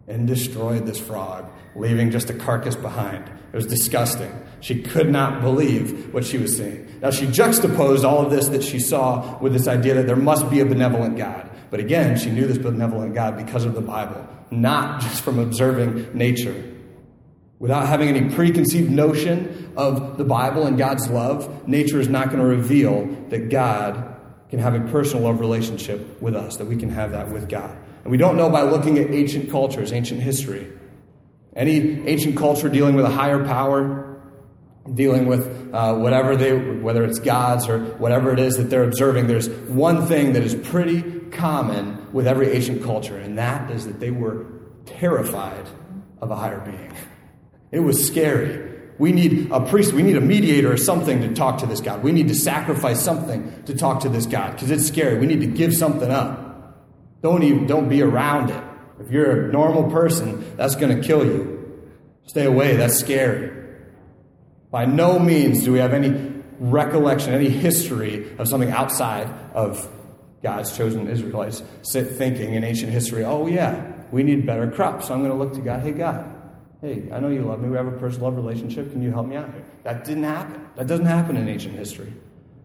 and 0.09 0.27
destroyed 0.27 0.87
this 0.87 0.99
frog, 0.99 1.51
leaving 1.77 2.11
just 2.11 2.31
a 2.31 2.35
carcass 2.35 2.75
behind. 2.75 3.31
It 3.53 3.57
was 3.57 3.67
disgusting. 3.67 4.33
She 4.65 4.81
could 4.81 5.11
not 5.11 5.43
believe 5.43 6.15
what 6.15 6.25
she 6.25 6.39
was 6.39 6.57
seeing. 6.57 6.89
Now, 7.03 7.11
she 7.11 7.27
juxtaposed 7.27 8.03
all 8.03 8.25
of 8.25 8.31
this 8.31 8.49
that 8.49 8.63
she 8.63 8.79
saw 8.79 9.39
with 9.39 9.53
this 9.53 9.69
idea 9.69 9.93
that 9.93 10.07
there 10.07 10.17
must 10.17 10.49
be 10.49 10.61
a 10.61 10.65
benevolent 10.65 11.19
God. 11.19 11.51
But 11.71 11.81
again, 11.81 12.17
she 12.17 12.31
knew 12.31 12.47
this 12.47 12.57
benevolent 12.57 13.15
God 13.15 13.37
because 13.37 13.67
of 13.67 13.75
the 13.75 13.83
Bible, 13.83 14.27
not 14.51 15.03
just 15.03 15.23
from 15.23 15.39
observing 15.39 16.17
nature. 16.17 16.65
Without 17.59 17.87
having 17.87 18.09
any 18.09 18.35
preconceived 18.35 18.91
notion 18.91 19.71
of 19.77 20.17
the 20.17 20.25
Bible 20.25 20.67
and 20.67 20.79
God's 20.79 21.11
love, 21.11 21.69
nature 21.69 22.01
is 22.01 22.09
not 22.09 22.29
going 22.29 22.41
to 22.41 22.47
reveal 22.47 23.05
that 23.29 23.51
God 23.51 24.17
can 24.49 24.61
have 24.61 24.75
a 24.75 24.81
personal 24.91 25.25
love 25.25 25.41
relationship 25.41 26.23
with 26.23 26.35
us, 26.35 26.57
that 26.57 26.69
we 26.69 26.77
can 26.77 26.89
have 26.89 27.11
that 27.11 27.31
with 27.31 27.51
God. 27.51 27.77
And 28.03 28.11
we 28.11 28.17
don't 28.17 28.39
know 28.39 28.49
by 28.49 28.63
looking 28.63 28.97
at 28.99 29.11
ancient 29.11 29.51
cultures, 29.51 29.93
ancient 29.93 30.23
history. 30.23 30.73
Any 31.55 32.09
ancient 32.09 32.39
culture 32.39 32.71
dealing 32.71 32.97
with 32.97 33.05
a 33.05 33.11
higher 33.11 33.45
power, 33.45 34.04
dealing 34.93 35.27
with 35.27 35.73
uh, 35.73 35.95
whatever 35.95 36.37
they, 36.37 36.53
whether 36.53 37.05
it's 37.05 37.19
gods 37.19 37.69
or 37.69 37.79
whatever 37.97 38.33
it 38.33 38.39
is 38.39 38.57
that 38.59 38.65
they're 38.65 38.85
observing, 38.85 39.27
there's 39.27 39.49
one 39.49 40.07
thing 40.07 40.35
that 40.35 40.43
is 40.43 40.55
pretty 40.55 41.03
common 41.31 42.13
with 42.13 42.27
every 42.27 42.53
ancient 42.53 42.83
culture, 42.83 43.17
and 43.17 43.39
that 43.39 43.71
is 43.71 43.87
that 43.87 43.99
they 43.99 44.11
were 44.11 44.47
terrified 44.85 45.67
of 46.21 46.31
a 46.31 46.37
higher 46.37 46.61
being. 46.61 46.93
It 47.71 47.81
was 47.81 48.07
scary. 48.07 48.73
We 48.99 49.11
need 49.11 49.51
a 49.51 49.61
priest, 49.61 49.93
we 49.93 50.03
need 50.03 50.17
a 50.17 50.21
mediator 50.21 50.73
or 50.73 50.77
something 50.77 51.21
to 51.23 51.35
talk 51.35 51.59
to 51.59 51.67
this 51.67 51.81
God. 51.81 52.03
We 52.03 52.13
need 52.13 52.29
to 52.29 52.35
sacrifice 52.35 53.03
something 53.03 53.65
to 53.65 53.75
talk 53.75 54.01
to 54.01 54.09
this 54.09 54.27
God 54.27 54.53
because 54.53 54.71
it's 54.71 54.87
scary. 54.87 55.19
We 55.19 55.27
need 55.27 55.41
to 55.41 55.47
give 55.47 55.75
something 55.75 56.11
up. 56.11 56.45
Don't 57.23 57.43
even 57.43 57.67
don't 57.67 57.89
be 57.89 58.03
around 58.03 58.51
it. 58.51 58.63
If 59.01 59.11
you're 59.11 59.49
a 59.49 59.53
normal 59.53 59.91
person, 59.91 60.57
that's 60.57 60.77
going 60.77 60.97
to 60.97 61.05
kill 61.05 61.25
you. 61.25 61.91
Stay 62.27 62.45
away, 62.45 62.77
that's 62.77 62.99
scary. 62.99 63.64
By 64.75 64.87
no 64.87 65.21
means 65.21 65.63
do 65.63 65.73
we 65.73 65.79
have 65.79 65.93
any 65.93 66.33
recollection, 66.59 67.33
any 67.33 67.49
history 67.49 68.37
of 68.39 68.49
something 68.49 68.73
outside 68.73 69.29
of 69.55 69.89
God's 70.43 70.77
chosen 70.77 71.07
Israelites 71.07 71.63
sit 71.83 72.09
thinking 72.09 72.55
in 72.55 72.65
ancient 72.65 72.91
history, 72.91 73.25
oh, 73.25 73.47
yeah, 73.47 73.93
we 74.11 74.25
need 74.25 74.45
better 74.45 74.69
crops. 74.69 75.07
So 75.07 75.15
I'm 75.15 75.21
going 75.21 75.31
to 75.31 75.39
look 75.39 75.53
to 75.53 75.61
God. 75.61 75.81
Hey, 75.81 75.93
God, 75.93 76.29
Hey, 76.81 77.09
I 77.13 77.21
know 77.21 77.29
you 77.29 77.43
love 77.43 77.61
me. 77.61 77.69
We 77.69 77.77
have 77.77 77.87
a 77.87 77.93
personal 77.93 78.31
love 78.31 78.37
relationship. 78.37 78.91
Can 78.91 79.01
you 79.01 79.13
help 79.13 79.29
me 79.29 79.37
out 79.37 79.53
here? 79.53 79.65
That 79.85 80.03
didn't 80.03 80.25
happen. 80.25 80.67
That 80.75 80.89
doesn't 80.89 81.07
happen 81.07 81.37
in 81.37 81.49
ancient 81.49 81.77
history. 81.77 82.13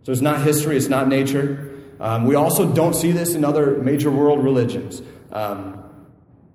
So 0.02 0.12
it's 0.12 0.19
not 0.19 0.41
history, 0.41 0.78
it's 0.78 0.89
not 0.89 1.10
nature. 1.10 1.78
Um, 2.00 2.26
we 2.26 2.34
also 2.34 2.74
don't 2.74 2.95
see 2.95 3.12
this 3.12 3.36
in 3.36 3.45
other 3.45 3.78
major 3.84 4.10
world 4.10 4.43
religions. 4.43 5.04
Um, 5.32 5.84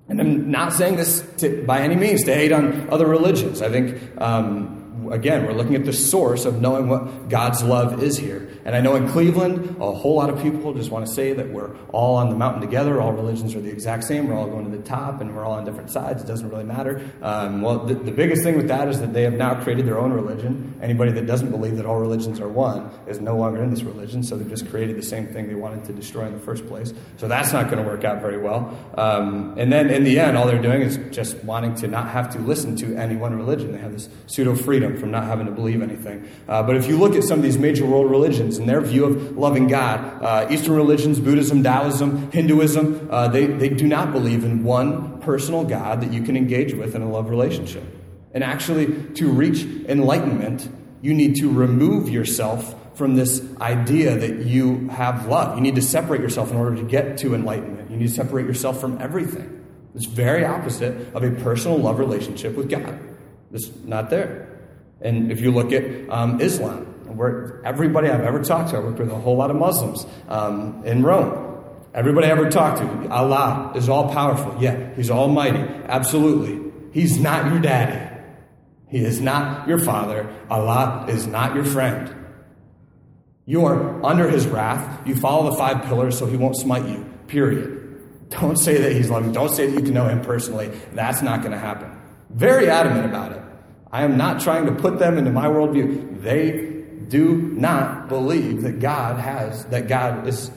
and 0.09 0.21
I'm 0.21 0.51
not 0.51 0.73
saying 0.73 0.97
this 0.97 1.25
to, 1.37 1.65
by 1.65 1.83
any 1.83 1.95
means 1.95 2.25
to 2.25 2.35
hate 2.35 2.51
on 2.51 2.91
other 2.91 3.07
religions. 3.07 3.63
I 3.63 3.71
think 3.71 4.21
um, 4.21 4.74
again, 5.13 5.47
we're 5.47 5.53
looking 5.53 5.75
at 5.75 5.85
the 5.85 5.93
source 5.93 6.45
of 6.45 6.61
knowing 6.61 6.89
what 6.89 7.29
God's 7.29 7.63
love 7.63 8.03
is 8.03 8.17
here. 8.17 8.49
And 8.65 8.75
I 8.75 8.81
know 8.81 8.97
in 8.97 9.09
Cleveland, 9.09 9.77
a 9.81 9.93
whole 9.93 10.17
lot 10.17 10.31
of 10.31 10.41
people 10.43 10.73
just 10.73 10.91
want 10.91 11.07
to 11.07 11.13
say 11.13 11.33
that 11.35 11.51
we're 11.51 11.77
all 11.89 12.17
on 12.17 12.31
the 12.31 12.37
mountain 12.37 12.63
together. 12.63 13.01
All 13.01 13.13
religions 13.13 13.55
are 13.55 13.61
the 13.61 13.71
exact 13.71 14.05
same. 14.05 14.29
We're 14.29 14.37
all 14.37 14.47
going 14.47 14.71
to 14.71 14.77
the 14.77 14.83
top 14.83 15.21
and 15.21 15.35
we're 15.37 15.45
all 15.45 15.53
on 15.53 15.65
different 15.65 15.91
sides. 15.91 16.23
It 16.23 16.27
doesn't 16.27 16.49
really 16.49 16.65
matter. 16.65 17.07
Um, 17.21 17.61
well, 17.61 17.81
the, 17.81 17.95
the 17.95 18.13
biggest 18.13 18.43
thing 18.43 18.57
with 18.57 18.69
that 18.69 18.89
is 18.89 19.01
that 19.01 19.13
they 19.13 19.23
have 19.23 19.35
now 19.35 19.63
created 19.63 19.87
their 19.87 19.99
own 19.99 20.13
religion. 20.13 20.75
Anybody 20.81 21.13
that 21.13 21.27
doesn't 21.27 21.51
believe 21.51 21.77
that 21.77 21.87
all 21.87 21.99
religions 21.99 22.41
are 22.41 22.49
one 22.49 22.91
is 23.07 23.21
no 23.21 23.37
longer 23.37 23.63
in 23.63 23.71
this 23.71 23.83
religion. 23.83 24.23
So 24.23 24.37
they've 24.37 24.49
just 24.49 24.71
created 24.71 24.97
the 24.97 25.03
same 25.03 25.27
thing 25.27 25.49
they 25.49 25.55
wanted 25.55 25.85
to 25.85 25.93
destroy 25.93 26.27
in 26.27 26.33
the 26.33 26.41
first 26.41 26.67
place. 26.67 26.95
So 27.19 27.29
that's 27.29 27.53
not 27.53 27.71
going 27.71 27.83
to 27.83 27.89
work 27.89 28.05
out 28.05 28.23
very 28.23 28.39
well. 28.39 28.77
Um, 28.97 29.55
and 29.59 29.73
then 29.73 29.91
in 29.91 30.05
the 30.05 30.19
end, 30.19 30.37
all 30.39 30.47
they're 30.47 30.63
doing 30.63 30.83
is 30.83 30.99
just 31.11 31.43
wanting 31.45 31.75
to 31.77 31.89
not 31.89 32.09
have 32.09 32.33
to 32.33 32.39
listen 32.39 32.77
to 32.77 32.97
any 32.97 33.17
one 33.17 33.37
religion. 33.37 33.73
They 33.73 33.79
have 33.79 33.93
this 33.93 34.09
pseudo 34.27 34.55
freedom 34.55 34.94
from 34.99 35.11
not 35.11 35.25
having 35.25 35.47
to 35.47 35.53
believe 35.53 35.83
anything. 35.83 36.29
Uh, 36.49 36.63
but 36.63 36.77
if 36.77 36.87
you 36.87 36.97
look 36.97 37.15
at 37.15 37.25
some 37.25 37.39
of 37.39 37.45
these 37.45 37.59
major 37.59 37.87
world 37.87 38.11
religions 38.11 38.59
and 38.59 38.69
their 38.69 38.81
view 38.81 39.05
of 39.05 39.37
loving 39.37 39.69
God, 39.69 40.23
uh, 40.23 40.47
Eastern 40.51 40.75
religions, 40.75 41.21
Buddhism, 41.21 41.63
Taoism, 41.63 42.31
Hinduism, 42.31 43.09
uh, 43.11 43.29
they, 43.29 43.47
they 43.47 43.69
do 43.69 43.87
not 43.87 44.13
believe 44.13 44.45
in 44.45 44.65
one 44.65 45.21
personal 45.21 45.65
God 45.65 46.01
that 46.01 46.13
you 46.13 46.23
can 46.23 46.37
engage 46.37 46.75
with 46.75 46.95
in 46.95 47.03
a 47.03 47.09
love 47.09 47.31
relationship. 47.31 47.85
And 48.33 48.43
actually, 48.43 48.87
to 49.15 49.29
reach 49.31 49.63
enlightenment, 49.89 50.69
you 51.03 51.15
need 51.15 51.37
to 51.37 51.53
remove 51.53 52.09
yourself 52.09 52.75
from 52.97 53.17
this 53.17 53.43
idea 53.61 54.17
that 54.17 54.47
you 54.47 54.89
have 54.89 55.27
love. 55.27 55.57
You 55.57 55.63
need 55.63 55.75
to 55.75 55.83
separate 55.83 56.21
yourself 56.21 56.51
in 56.51 56.57
order 56.57 56.77
to 56.77 56.83
get 56.83 57.19
to 57.19 57.35
enlightenment. 57.35 57.91
You 57.91 57.97
need 57.97 58.09
to 58.09 58.15
separate 58.15 58.47
yourself 58.47 58.81
from 58.81 59.01
everything. 59.01 59.65
It's 59.95 60.07
very 60.07 60.45
opposite 60.45 61.15
of 61.15 61.23
a 61.23 61.31
personal 61.31 61.79
love 61.79 61.99
relationship 61.99 62.57
with 62.57 62.69
God. 62.69 62.99
It's 63.53 63.71
not 63.85 64.11
there. 64.11 64.44
And 65.01 65.31
if 65.31 65.41
you 65.41 65.51
look 65.51 65.73
at 65.73 66.09
um, 66.09 66.41
Islam, 66.41 66.87
where 67.17 67.61
everybody 67.65 68.09
I've 68.09 68.23
ever 68.23 68.43
talked 68.43 68.71
to, 68.71 68.77
I 68.77 68.81
worked 68.81 68.99
with 68.99 69.11
a 69.11 69.17
whole 69.17 69.37
lot 69.37 69.51
of 69.51 69.57
Muslims 69.57 70.07
um, 70.29 70.83
in 70.85 71.03
Rome. 71.03 71.45
Everybody 71.93 72.27
I 72.27 72.31
ever 72.31 72.51
talked 72.51 72.79
to, 72.79 73.09
Allah 73.09 73.73
is 73.77 73.89
all 73.89 74.13
powerful. 74.13 74.57
Yeah, 74.61 74.95
He's 74.95 75.11
almighty. 75.11 75.61
Absolutely. 75.87 76.73
He's 76.93 77.21
not 77.21 77.51
your 77.51 77.61
daddy. 77.61 78.13
He 78.89 79.05
is 79.05 79.21
not 79.21 79.69
your 79.69 79.79
father. 79.79 80.29
Allah 80.51 81.07
is 81.09 81.27
not 81.27 81.55
your 81.55 81.65
friend. 81.65 82.13
You 83.47 83.67
are 83.67 84.05
under 84.05 84.29
His 84.29 84.47
wrath. 84.47 85.07
You 85.07 85.15
follow 85.15 85.51
the 85.51 85.57
five 85.57 85.85
pillars 85.85 86.19
so 86.19 86.27
He 86.27 86.37
won't 86.37 86.57
smite 86.57 86.87
you. 86.87 87.05
Period. 87.29 87.81
Don't 88.31 88.57
say 88.57 88.79
that 88.79 88.93
He's 88.93 89.11
loving. 89.11 89.33
Don't 89.33 89.51
say 89.51 89.67
that 89.67 89.77
you 89.77 89.85
can 89.85 89.95
know 89.95 90.09
Him 90.09 90.21
personally. 90.23 90.69
That's 90.95 91.23
not 91.23 91.41
going 91.41 91.53
to 91.53 91.59
happen. 91.59 91.91
Very 92.31 92.69
adamant 92.69 93.05
about 93.05 93.33
it. 93.33 93.43
I 93.95 94.03
am 94.03 94.17
not 94.17 94.41
trying 94.41 94.67
to 94.67 94.73
put 94.73 94.99
them 94.99 95.19
into 95.19 95.31
my 95.31 95.47
worldview. 95.47 96.21
They 96.21 96.83
do 97.07 97.37
not 97.37 98.09
believe 98.09 98.63
that 98.63 98.81
God 98.81 99.21
has, 99.21 99.67
that 99.67 99.87
God 99.87 100.27
is 100.27 100.51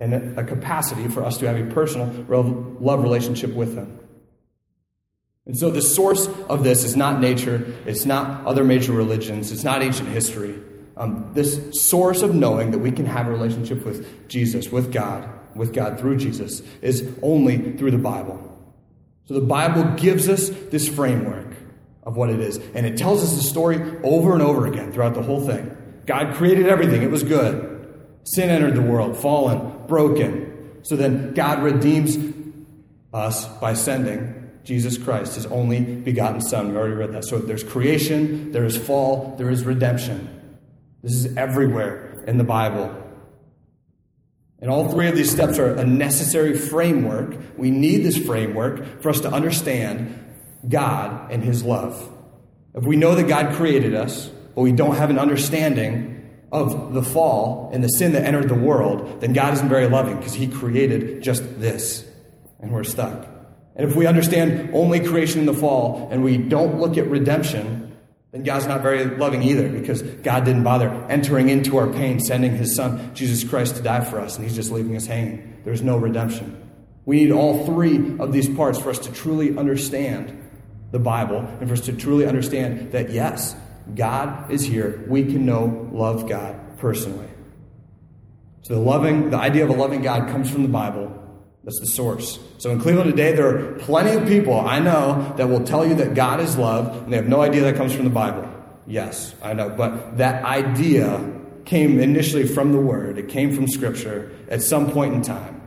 in 0.00 0.36
a 0.36 0.42
capacity 0.42 1.06
for 1.06 1.24
us 1.24 1.38
to 1.38 1.46
have 1.46 1.56
a 1.56 1.72
personal 1.72 2.08
love 2.80 3.04
relationship 3.04 3.54
with 3.54 3.76
Him. 3.76 4.00
And 5.46 5.56
so 5.56 5.70
the 5.70 5.80
source 5.80 6.26
of 6.48 6.64
this 6.64 6.82
is 6.82 6.96
not 6.96 7.20
nature, 7.20 7.72
it's 7.86 8.04
not 8.04 8.44
other 8.44 8.64
major 8.64 8.90
religions, 8.90 9.52
it's 9.52 9.62
not 9.62 9.80
ancient 9.80 10.08
history. 10.08 10.58
Um, 10.96 11.30
this 11.34 11.80
source 11.80 12.22
of 12.22 12.34
knowing 12.34 12.72
that 12.72 12.80
we 12.80 12.90
can 12.90 13.06
have 13.06 13.28
a 13.28 13.30
relationship 13.30 13.84
with 13.84 14.28
Jesus, 14.28 14.72
with 14.72 14.92
God, 14.92 15.28
with 15.54 15.72
God 15.72 16.00
through 16.00 16.16
Jesus, 16.16 16.62
is 16.80 17.08
only 17.22 17.74
through 17.74 17.92
the 17.92 17.98
Bible. 17.98 18.40
So 19.26 19.34
the 19.34 19.40
Bible 19.40 19.84
gives 19.94 20.28
us 20.28 20.48
this 20.48 20.88
framework 20.88 21.51
of 22.04 22.16
what 22.16 22.30
it 22.30 22.40
is, 22.40 22.58
and 22.74 22.84
it 22.84 22.96
tells 22.96 23.22
us 23.22 23.36
the 23.36 23.42
story 23.42 23.80
over 24.02 24.32
and 24.32 24.42
over 24.42 24.66
again 24.66 24.92
throughout 24.92 25.14
the 25.14 25.22
whole 25.22 25.40
thing. 25.40 25.76
God 26.06 26.34
created 26.34 26.66
everything, 26.66 27.02
it 27.02 27.10
was 27.10 27.22
good. 27.22 27.68
Sin 28.24 28.50
entered 28.50 28.74
the 28.74 28.82
world, 28.82 29.16
fallen, 29.16 29.86
broken. 29.86 30.80
So 30.82 30.96
then 30.96 31.34
God 31.34 31.62
redeems 31.62 32.16
us 33.12 33.46
by 33.58 33.74
sending 33.74 34.50
Jesus 34.64 34.96
Christ, 34.96 35.34
his 35.34 35.46
only 35.46 35.80
begotten 35.80 36.40
Son. 36.40 36.70
We 36.70 36.76
already 36.76 36.94
read 36.94 37.12
that. 37.12 37.24
So 37.24 37.38
there's 37.38 37.64
creation, 37.64 38.52
there 38.52 38.64
is 38.64 38.76
fall, 38.76 39.34
there 39.38 39.50
is 39.50 39.64
redemption. 39.64 40.58
This 41.02 41.12
is 41.14 41.36
everywhere 41.36 42.24
in 42.26 42.38
the 42.38 42.44
Bible. 42.44 42.96
And 44.60 44.70
all 44.70 44.88
three 44.88 45.08
of 45.08 45.16
these 45.16 45.30
steps 45.30 45.58
are 45.58 45.74
a 45.74 45.84
necessary 45.84 46.56
framework. 46.56 47.36
We 47.58 47.72
need 47.72 48.04
this 48.04 48.16
framework 48.16 49.02
for 49.02 49.10
us 49.10 49.20
to 49.20 49.28
understand 49.28 50.16
God 50.68 51.30
and 51.30 51.42
His 51.42 51.62
love. 51.62 52.08
If 52.74 52.84
we 52.84 52.96
know 52.96 53.14
that 53.14 53.28
God 53.28 53.54
created 53.54 53.94
us, 53.94 54.28
but 54.54 54.62
we 54.62 54.72
don't 54.72 54.96
have 54.96 55.10
an 55.10 55.18
understanding 55.18 56.08
of 56.50 56.92
the 56.92 57.02
fall 57.02 57.70
and 57.72 57.82
the 57.82 57.88
sin 57.88 58.12
that 58.12 58.24
entered 58.24 58.48
the 58.48 58.54
world, 58.54 59.20
then 59.20 59.32
God 59.32 59.54
isn't 59.54 59.68
very 59.68 59.88
loving 59.88 60.16
because 60.16 60.34
He 60.34 60.46
created 60.46 61.22
just 61.22 61.60
this, 61.60 62.06
and 62.60 62.70
we're 62.72 62.84
stuck. 62.84 63.26
And 63.74 63.88
if 63.88 63.96
we 63.96 64.06
understand 64.06 64.70
only 64.74 65.00
creation 65.00 65.40
in 65.40 65.46
the 65.46 65.54
fall 65.54 66.08
and 66.10 66.22
we 66.22 66.36
don't 66.36 66.78
look 66.78 66.98
at 66.98 67.06
redemption, 67.06 67.96
then 68.30 68.42
God's 68.42 68.66
not 68.66 68.82
very 68.82 69.04
loving 69.04 69.42
either 69.42 69.68
because 69.68 70.02
God 70.02 70.44
didn't 70.44 70.62
bother 70.62 70.90
entering 71.08 71.48
into 71.48 71.78
our 71.78 71.86
pain, 71.86 72.20
sending 72.20 72.56
His 72.56 72.74
Son, 72.74 73.14
Jesus 73.14 73.48
Christ, 73.48 73.76
to 73.76 73.82
die 73.82 74.04
for 74.04 74.20
us, 74.20 74.36
and 74.36 74.44
He's 74.44 74.56
just 74.56 74.70
leaving 74.70 74.96
us 74.96 75.06
hanging. 75.06 75.60
There's 75.64 75.82
no 75.82 75.96
redemption. 75.96 76.58
We 77.04 77.16
need 77.16 77.32
all 77.32 77.66
three 77.66 78.18
of 78.18 78.32
these 78.32 78.48
parts 78.48 78.78
for 78.78 78.90
us 78.90 78.98
to 79.00 79.12
truly 79.12 79.56
understand 79.56 80.41
the 80.92 80.98
Bible 80.98 81.38
and 81.38 81.66
for 81.66 81.72
us 81.72 81.80
to 81.82 81.92
truly 81.92 82.26
understand 82.26 82.92
that, 82.92 83.10
yes, 83.10 83.56
God 83.94 84.50
is 84.50 84.62
here. 84.62 85.04
We 85.08 85.24
can 85.24 85.44
know, 85.44 85.88
love 85.92 86.28
God 86.28 86.78
personally. 86.78 87.28
So 88.62 88.74
the 88.74 88.80
loving, 88.80 89.30
the 89.30 89.38
idea 89.38 89.64
of 89.64 89.70
a 89.70 89.74
loving 89.74 90.02
God 90.02 90.28
comes 90.28 90.48
from 90.48 90.62
the 90.62 90.68
Bible. 90.68 91.18
That's 91.64 91.80
the 91.80 91.86
source. 91.86 92.38
So 92.58 92.70
in 92.70 92.80
Cleveland 92.80 93.10
today, 93.10 93.32
there 93.32 93.46
are 93.48 93.72
plenty 93.78 94.12
of 94.16 94.26
people 94.26 94.60
I 94.60 94.78
know 94.78 95.34
that 95.36 95.48
will 95.48 95.64
tell 95.64 95.86
you 95.86 95.94
that 95.96 96.14
God 96.14 96.40
is 96.40 96.56
love, 96.56 97.04
and 97.04 97.12
they 97.12 97.16
have 97.16 97.28
no 97.28 97.40
idea 97.40 97.62
that 97.62 97.76
comes 97.76 97.92
from 97.94 98.04
the 98.04 98.10
Bible. 98.10 98.48
Yes, 98.86 99.34
I 99.42 99.52
know. 99.52 99.70
But 99.70 100.18
that 100.18 100.44
idea 100.44 101.20
came 101.64 102.00
initially 102.00 102.46
from 102.46 102.72
the 102.72 102.80
Word, 102.80 103.18
it 103.18 103.28
came 103.28 103.54
from 103.54 103.68
Scripture 103.68 104.32
at 104.48 104.62
some 104.62 104.90
point 104.90 105.14
in 105.14 105.22
time. 105.22 105.61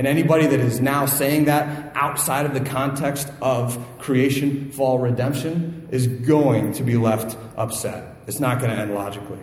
And 0.00 0.06
anybody 0.06 0.46
that 0.46 0.60
is 0.60 0.80
now 0.80 1.04
saying 1.04 1.44
that 1.44 1.92
outside 1.94 2.46
of 2.46 2.54
the 2.54 2.60
context 2.60 3.30
of 3.42 3.78
creation, 3.98 4.70
fall, 4.70 4.98
redemption 4.98 5.88
is 5.90 6.06
going 6.06 6.72
to 6.72 6.82
be 6.82 6.96
left 6.96 7.36
upset. 7.54 8.16
It's 8.26 8.40
not 8.40 8.60
going 8.60 8.70
to 8.70 8.78
end 8.78 8.94
logically. 8.94 9.40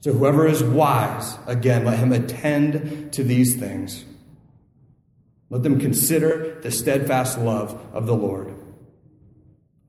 So, 0.00 0.12
whoever 0.12 0.46
is 0.46 0.62
wise, 0.62 1.38
again, 1.46 1.86
let 1.86 1.98
him 1.98 2.12
attend 2.12 3.14
to 3.14 3.24
these 3.24 3.56
things. 3.56 4.04
Let 5.48 5.62
them 5.62 5.80
consider 5.80 6.60
the 6.60 6.70
steadfast 6.70 7.38
love 7.38 7.80
of 7.94 8.04
the 8.04 8.14
Lord. 8.14 8.54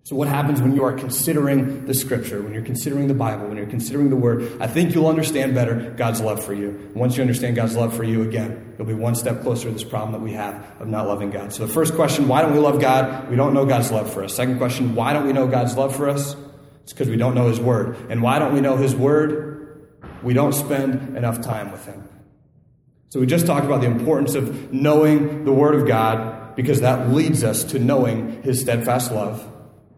So, 0.08 0.16
what 0.16 0.30
happens 0.30 0.62
when 0.62 0.74
you 0.74 0.86
are 0.86 0.94
considering 0.94 1.86
the 1.86 1.94
Scripture, 1.94 2.42
when 2.42 2.54
you're 2.54 2.64
considering 2.64 3.10
the 3.10 3.14
Bible, 3.14 3.50
when 3.50 3.58
you're 3.58 3.66
considering 3.66 4.10
the 4.10 4.16
Word? 4.16 4.50
I 4.62 4.66
think 4.66 4.96
you'll 4.96 5.08
understand 5.10 5.54
better 5.54 5.94
God's 5.98 6.22
love 6.22 6.42
for 6.42 6.54
you. 6.54 6.92
Once 6.96 7.18
you 7.18 7.22
understand 7.22 7.58
God's 7.58 7.76
love 7.76 7.94
for 7.94 8.06
you, 8.06 8.22
again, 8.22 8.74
you'll 8.78 8.88
be 8.88 8.94
one 8.94 9.16
step 9.16 9.42
closer 9.42 9.68
to 9.68 9.72
this 9.74 9.84
problem 9.84 10.14
that 10.14 10.22
we 10.22 10.32
have 10.32 10.66
of 10.80 10.88
not 10.88 11.08
loving 11.08 11.30
God. 11.30 11.52
So, 11.52 11.68
the 11.68 11.74
first 11.74 11.94
question 11.94 12.30
why 12.30 12.42
don't 12.42 12.54
we 12.54 12.60
love 12.60 12.80
God? 12.80 13.30
We 13.30 13.36
don't 13.36 13.54
know 13.54 13.66
God's 13.66 13.92
love 13.92 14.14
for 14.14 14.24
us. 14.24 14.34
Second 14.34 14.60
question 14.60 14.96
why 14.96 15.12
don't 15.12 15.28
we 15.28 15.34
know 15.34 15.46
God's 15.46 15.76
love 15.76 15.94
for 15.94 16.08
us? 16.08 16.38
It's 16.84 16.94
because 16.94 17.10
we 17.10 17.18
don't 17.18 17.36
know 17.36 17.50
His 17.50 17.60
Word. 17.60 17.98
And 18.10 18.22
why 18.22 18.40
don't 18.40 18.54
we 18.54 18.62
know 18.62 18.78
His 18.78 18.96
Word? 18.96 19.90
We 20.24 20.34
don't 20.34 20.54
spend 20.54 21.18
enough 21.18 21.42
time 21.42 21.70
with 21.70 21.86
Him. 21.86 22.08
So, 23.10 23.20
we 23.20 23.26
just 23.26 23.46
talked 23.46 23.66
about 23.66 23.82
the 23.82 23.88
importance 23.88 24.36
of 24.36 24.72
knowing 24.72 25.44
the 25.44 25.52
Word 25.52 25.76
of 25.76 25.86
God 25.86 26.56
because 26.56 26.80
that 26.80 27.10
leads 27.10 27.44
us 27.44 27.66
to 27.66 27.78
knowing 27.78 28.42
His 28.44 28.62
steadfast 28.62 29.12
love. 29.12 29.46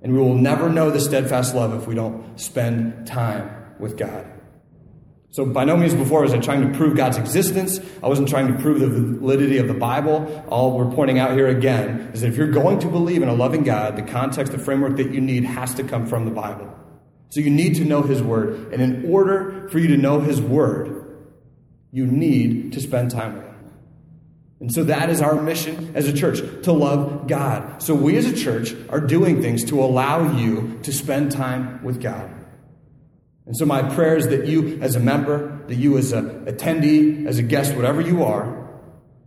And 0.02 0.14
we 0.14 0.20
will 0.20 0.36
never 0.36 0.70
know 0.70 0.92
the 0.92 1.00
steadfast 1.00 1.54
love 1.54 1.74
if 1.74 1.88
we 1.88 1.96
don't 1.96 2.40
spend 2.40 3.06
time 3.06 3.52
with 3.80 3.98
God. 3.98 4.26
So, 5.32 5.46
by 5.46 5.64
no 5.64 5.78
means 5.78 5.94
before 5.94 6.22
was 6.24 6.34
I 6.34 6.40
trying 6.40 6.72
to 6.72 6.76
prove 6.76 6.98
God's 6.98 7.18
existence. 7.18 7.80
I 8.02 8.08
wasn't 8.08 8.30
trying 8.30 8.48
to 8.48 8.60
prove 8.60 8.80
the 8.80 8.90
validity 8.90 9.58
of 9.58 9.68
the 9.68 9.76
Bible. 9.76 10.44
All 10.50 10.76
we're 10.76 10.92
pointing 10.92 11.20
out 11.20 11.34
here 11.34 11.48
again 11.48 12.12
is 12.14 12.22
that 12.22 12.30
if 12.30 12.36
you're 12.36 12.50
going 12.50 12.80
to 12.80 12.88
believe 12.88 13.22
in 13.22 13.30
a 13.30 13.36
loving 13.36 13.64
God, 13.64 13.96
the 13.96 14.02
context, 14.02 14.52
the 14.52 14.58
framework 14.58 14.98
that 14.98 15.12
you 15.12 15.22
need 15.22 15.44
has 15.44 15.76
to 15.76 15.84
come 15.84 16.08
from 16.08 16.26
the 16.26 16.32
Bible. 16.32 16.74
So, 17.30 17.42
you 17.42 17.52
need 17.52 17.76
to 17.76 17.86
know 17.86 18.02
His 18.02 18.24
Word. 18.24 18.74
And 18.74 18.82
in 18.82 19.12
order 19.12 19.70
for 19.70 19.78
you 19.78 19.88
to 19.90 19.98
know 19.98 20.20
His 20.20 20.42
Word, 20.42 21.28
you 21.92 22.08
need 22.08 22.74
to 22.74 22.82
spend 22.82 23.12
time 23.12 23.36
with 23.36 23.44
Him. 23.44 23.49
And 24.60 24.74
so 24.74 24.84
that 24.84 25.10
is 25.10 25.22
our 25.22 25.42
mission 25.42 25.92
as 25.96 26.08
a 26.08 26.14
church 26.14 26.40
to 26.64 26.74
love 26.74 27.28
God. 27.28 27.82
So 27.82 27.96
we 27.96 28.18
as 28.18 28.26
a 28.26 28.36
church 28.36 28.76
are 28.90 29.00
doing 29.00 29.42
things 29.42 29.64
to 29.66 29.82
allow 29.82 30.38
you 30.38 30.80
to 30.84 30.92
spend 30.92 31.32
time 31.32 31.82
with 31.84 32.02
God. 32.02 32.30
And 33.46 33.56
so 33.56 33.66
my 33.66 33.82
prayer 33.96 34.18
is 34.18 34.28
that 34.28 34.48
you 34.48 34.80
as 34.82 34.96
a 34.96 35.00
member, 35.00 35.66
that 35.68 35.76
you 35.76 35.98
as 35.98 36.12
an 36.12 36.46
attendee, 36.46 37.26
as 37.26 37.40
a 37.40 37.44
guest, 37.44 37.74
whatever 37.76 38.02
you 38.02 38.24
are, 38.24 38.70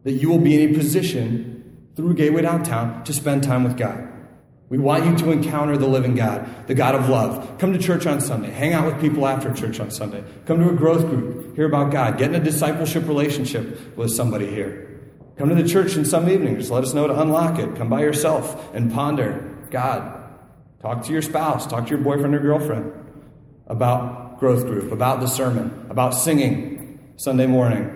that 0.05 0.13
you 0.13 0.29
will 0.29 0.39
be 0.39 0.63
in 0.63 0.71
a 0.71 0.79
position 0.79 1.89
through 1.97 2.15
Gateway 2.15 2.43
Downtown 2.43 3.03
to 3.05 3.13
spend 3.13 3.43
time 3.43 3.65
with 3.65 3.77
God. 3.77 4.09
We 4.69 4.79
want 4.79 5.05
you 5.05 5.17
to 5.19 5.33
encounter 5.33 5.77
the 5.77 5.87
living 5.87 6.15
God, 6.15 6.67
the 6.67 6.75
God 6.75 6.95
of 6.95 7.09
love. 7.09 7.59
Come 7.59 7.73
to 7.73 7.79
church 7.79 8.07
on 8.07 8.21
Sunday. 8.21 8.51
Hang 8.51 8.73
out 8.73 8.87
with 8.87 9.01
people 9.01 9.27
after 9.27 9.53
church 9.53 9.81
on 9.81 9.91
Sunday. 9.91 10.25
Come 10.47 10.61
to 10.61 10.71
a 10.71 10.75
growth 10.75 11.09
group. 11.09 11.57
Hear 11.57 11.67
about 11.67 11.91
God. 11.91 12.17
Get 12.17 12.31
in 12.31 12.41
a 12.41 12.45
discipleship 12.45 13.07
relationship 13.07 13.97
with 13.97 14.13
somebody 14.13 14.47
here. 14.47 14.92
Come 15.43 15.49
to 15.49 15.61
the 15.61 15.69
church 15.69 15.97
in 15.97 16.05
some 16.05 16.31
evening. 16.31 16.57
Just 16.57 16.71
let 16.71 16.85
us 16.85 16.95
know 16.95 17.09
to 17.09 17.21
unlock 17.21 17.59
it. 17.59 17.75
Come 17.75 17.89
by 17.89 18.03
yourself 18.03 18.73
and 18.77 18.93
ponder 18.93 19.59
God. 19.73 20.23
Talk 20.81 21.05
to 21.07 21.13
your 21.13 21.21
spouse, 21.21 21.67
talk 21.67 21.87
to 21.87 21.91
your 21.91 21.99
boyfriend 21.99 22.33
or 22.37 22.39
girlfriend 22.39 22.93
about 23.67 24.39
growth 24.39 24.65
group, 24.67 24.93
about 24.93 25.19
the 25.19 25.27
sermon, 25.27 25.85
about 25.91 26.11
singing 26.11 27.13
Sunday 27.17 27.47
morning. 27.47 27.91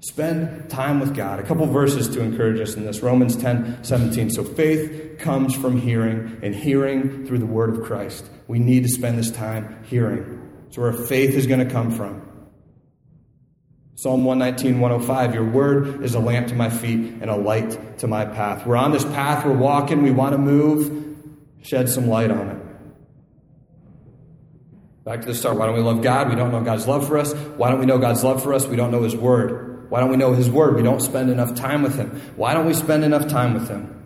Spend 0.00 0.68
time 0.68 1.00
with 1.00 1.16
God. 1.16 1.40
A 1.40 1.44
couple 1.44 1.64
verses 1.64 2.10
to 2.10 2.20
encourage 2.20 2.60
us 2.60 2.74
in 2.74 2.84
this 2.84 3.00
Romans 3.00 3.36
10 3.36 3.82
17. 3.82 4.28
So 4.28 4.44
faith 4.44 5.18
comes 5.18 5.54
from 5.54 5.80
hearing, 5.80 6.38
and 6.42 6.54
hearing 6.54 7.24
through 7.24 7.38
the 7.38 7.46
word 7.46 7.74
of 7.74 7.84
Christ. 7.84 8.28
We 8.48 8.58
need 8.58 8.82
to 8.82 8.90
spend 8.90 9.18
this 9.18 9.30
time 9.30 9.82
hearing. 9.84 10.42
So, 10.68 10.82
where 10.82 10.92
faith 10.92 11.36
is 11.36 11.46
going 11.46 11.66
to 11.66 11.72
come 11.72 11.90
from. 11.90 12.25
Psalm 13.98 14.24
119, 14.26 14.78
105, 14.78 15.34
your 15.34 15.44
word 15.44 16.04
is 16.04 16.14
a 16.14 16.20
lamp 16.20 16.48
to 16.48 16.54
my 16.54 16.68
feet 16.68 17.14
and 17.22 17.30
a 17.30 17.34
light 17.34 17.98
to 17.98 18.06
my 18.06 18.26
path. 18.26 18.66
We're 18.66 18.76
on 18.76 18.92
this 18.92 19.06
path, 19.06 19.46
we're 19.46 19.56
walking, 19.56 20.02
we 20.02 20.10
want 20.10 20.32
to 20.32 20.38
move, 20.38 21.16
shed 21.62 21.88
some 21.88 22.06
light 22.06 22.30
on 22.30 22.48
it. 22.50 22.62
Back 25.06 25.22
to 25.22 25.26
the 25.28 25.34
start. 25.34 25.56
Why 25.56 25.64
don't 25.64 25.76
we 25.76 25.80
love 25.80 26.02
God? 26.02 26.28
We 26.28 26.34
don't 26.34 26.52
know 26.52 26.62
God's 26.62 26.86
love 26.86 27.08
for 27.08 27.16
us. 27.16 27.32
Why 27.32 27.70
don't 27.70 27.80
we 27.80 27.86
know 27.86 27.96
God's 27.96 28.22
love 28.22 28.42
for 28.42 28.52
us? 28.52 28.66
We 28.66 28.76
don't 28.76 28.90
know 28.90 29.02
His 29.02 29.16
Word. 29.16 29.88
Why 29.88 30.00
don't 30.00 30.10
we 30.10 30.18
know 30.18 30.34
His 30.34 30.50
Word? 30.50 30.76
We 30.76 30.82
don't 30.82 31.00
spend 31.00 31.30
enough 31.30 31.54
time 31.54 31.82
with 31.82 31.96
Him. 31.96 32.20
Why 32.36 32.52
don't 32.52 32.66
we 32.66 32.74
spend 32.74 33.02
enough 33.02 33.28
time 33.28 33.54
with 33.54 33.68
Him? 33.68 34.02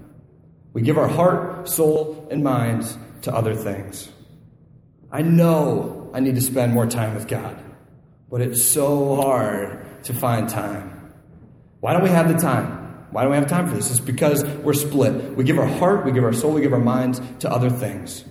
We 0.73 0.83
give 0.83 0.99
our 0.99 1.09
heart, 1.09 1.69
soul, 1.69 2.29
and 2.31 2.45
minds 2.45 2.97
to 3.23 3.35
other 3.35 3.57
things. 3.57 4.09
I 5.11 5.23
know 5.23 6.13
I 6.15 6.21
need 6.21 6.37
to 6.37 6.41
spend 6.43 6.75
more 6.75 6.87
time 6.87 7.15
with 7.15 7.27
God, 7.27 7.59
but 8.31 8.41
it's 8.41 8.63
so 8.63 9.17
hard 9.17 9.80
to 10.05 10.15
find 10.15 10.49
time. 10.49 11.13
Why 11.81 11.93
don't 11.93 12.03
we 12.03 12.11
have 12.11 12.29
the 12.29 12.39
time? 12.39 12.81
Why 13.11 13.23
don't 13.23 13.33
we 13.33 13.39
have 13.39 13.49
time 13.49 13.69
for 13.69 13.75
this? 13.75 13.91
It's 13.91 14.01
because 14.01 14.45
we're 14.45 14.75
split. 14.75 15.37
We 15.37 15.45
give 15.45 15.59
our 15.59 15.67
heart, 15.67 16.05
we 16.05 16.13
give 16.13 16.25
our 16.25 16.33
soul, 16.33 16.53
we 16.53 16.61
give 16.61 16.73
our 16.73 16.79
minds 16.79 17.21
to 17.41 17.51
other 17.51 17.71
things. 17.71 18.25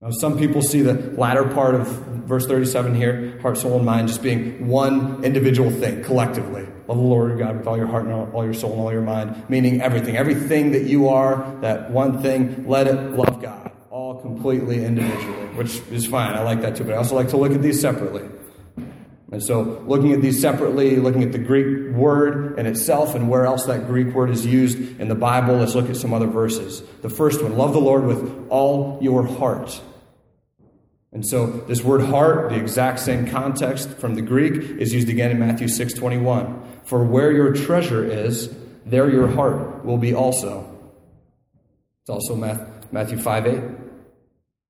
Now, 0.00 0.10
some 0.10 0.36
people 0.36 0.62
see 0.62 0.82
the 0.82 0.94
latter 0.94 1.44
part 1.44 1.76
of 1.76 1.86
verse 1.86 2.46
37 2.46 2.94
here, 2.94 3.38
heart, 3.40 3.56
soul, 3.56 3.76
and 3.76 3.86
mind, 3.86 4.08
just 4.08 4.20
being 4.20 4.66
one 4.66 5.22
individual 5.22 5.70
thing 5.70 6.02
collectively. 6.02 6.62
Love 6.88 6.96
the 6.98 7.04
Lord 7.04 7.30
your 7.30 7.38
God 7.38 7.56
with 7.56 7.66
all 7.68 7.76
your 7.76 7.86
heart 7.86 8.06
and 8.06 8.12
all 8.12 8.44
your 8.44 8.54
soul 8.54 8.72
and 8.72 8.80
all 8.80 8.92
your 8.92 9.02
mind, 9.02 9.48
meaning 9.48 9.80
everything. 9.80 10.16
Everything 10.16 10.72
that 10.72 10.84
you 10.84 11.08
are, 11.08 11.56
that 11.60 11.90
one 11.92 12.20
thing, 12.20 12.66
let 12.66 12.88
it 12.88 13.12
love 13.12 13.40
God. 13.40 13.70
All 13.90 14.20
completely 14.20 14.84
individually, 14.84 15.46
which 15.54 15.76
is 15.92 16.06
fine. 16.06 16.34
I 16.34 16.42
like 16.42 16.62
that 16.62 16.74
too, 16.74 16.84
but 16.84 16.94
I 16.94 16.96
also 16.96 17.14
like 17.14 17.28
to 17.28 17.36
look 17.36 17.52
at 17.52 17.62
these 17.62 17.80
separately. 17.80 18.28
And 19.32 19.42
so, 19.42 19.82
looking 19.86 20.12
at 20.12 20.20
these 20.20 20.38
separately, 20.38 20.96
looking 20.96 21.22
at 21.22 21.32
the 21.32 21.38
Greek 21.38 21.94
word 21.94 22.58
in 22.58 22.66
itself 22.66 23.14
and 23.14 23.30
where 23.30 23.46
else 23.46 23.64
that 23.64 23.86
Greek 23.86 24.14
word 24.14 24.28
is 24.28 24.44
used 24.44 25.00
in 25.00 25.08
the 25.08 25.14
Bible, 25.14 25.56
let's 25.56 25.74
look 25.74 25.88
at 25.88 25.96
some 25.96 26.12
other 26.12 26.26
verses. 26.26 26.82
The 27.00 27.08
first 27.08 27.42
one 27.42 27.56
love 27.56 27.72
the 27.72 27.80
Lord 27.80 28.04
with 28.04 28.46
all 28.50 28.98
your 29.00 29.26
heart. 29.26 29.80
And 31.12 31.26
so 31.26 31.46
this 31.46 31.82
word 31.82 32.02
heart, 32.02 32.50
the 32.50 32.56
exact 32.56 33.00
same 33.00 33.26
context 33.26 33.88
from 33.96 34.16
the 34.16 34.22
Greek, 34.22 34.52
is 34.52 34.92
used 34.92 35.08
again 35.08 35.30
in 35.30 35.38
Matthew 35.38 35.66
6:21. 35.66 36.60
For 36.84 37.02
where 37.02 37.32
your 37.32 37.54
treasure 37.54 38.04
is, 38.04 38.54
there 38.84 39.08
your 39.08 39.28
heart 39.28 39.82
will 39.82 39.98
be 39.98 40.12
also. 40.12 40.66
It's 42.02 42.10
also 42.10 42.36
Matthew 42.36 43.16
5 43.16 43.46
8. 43.46 43.54
The 43.54 43.68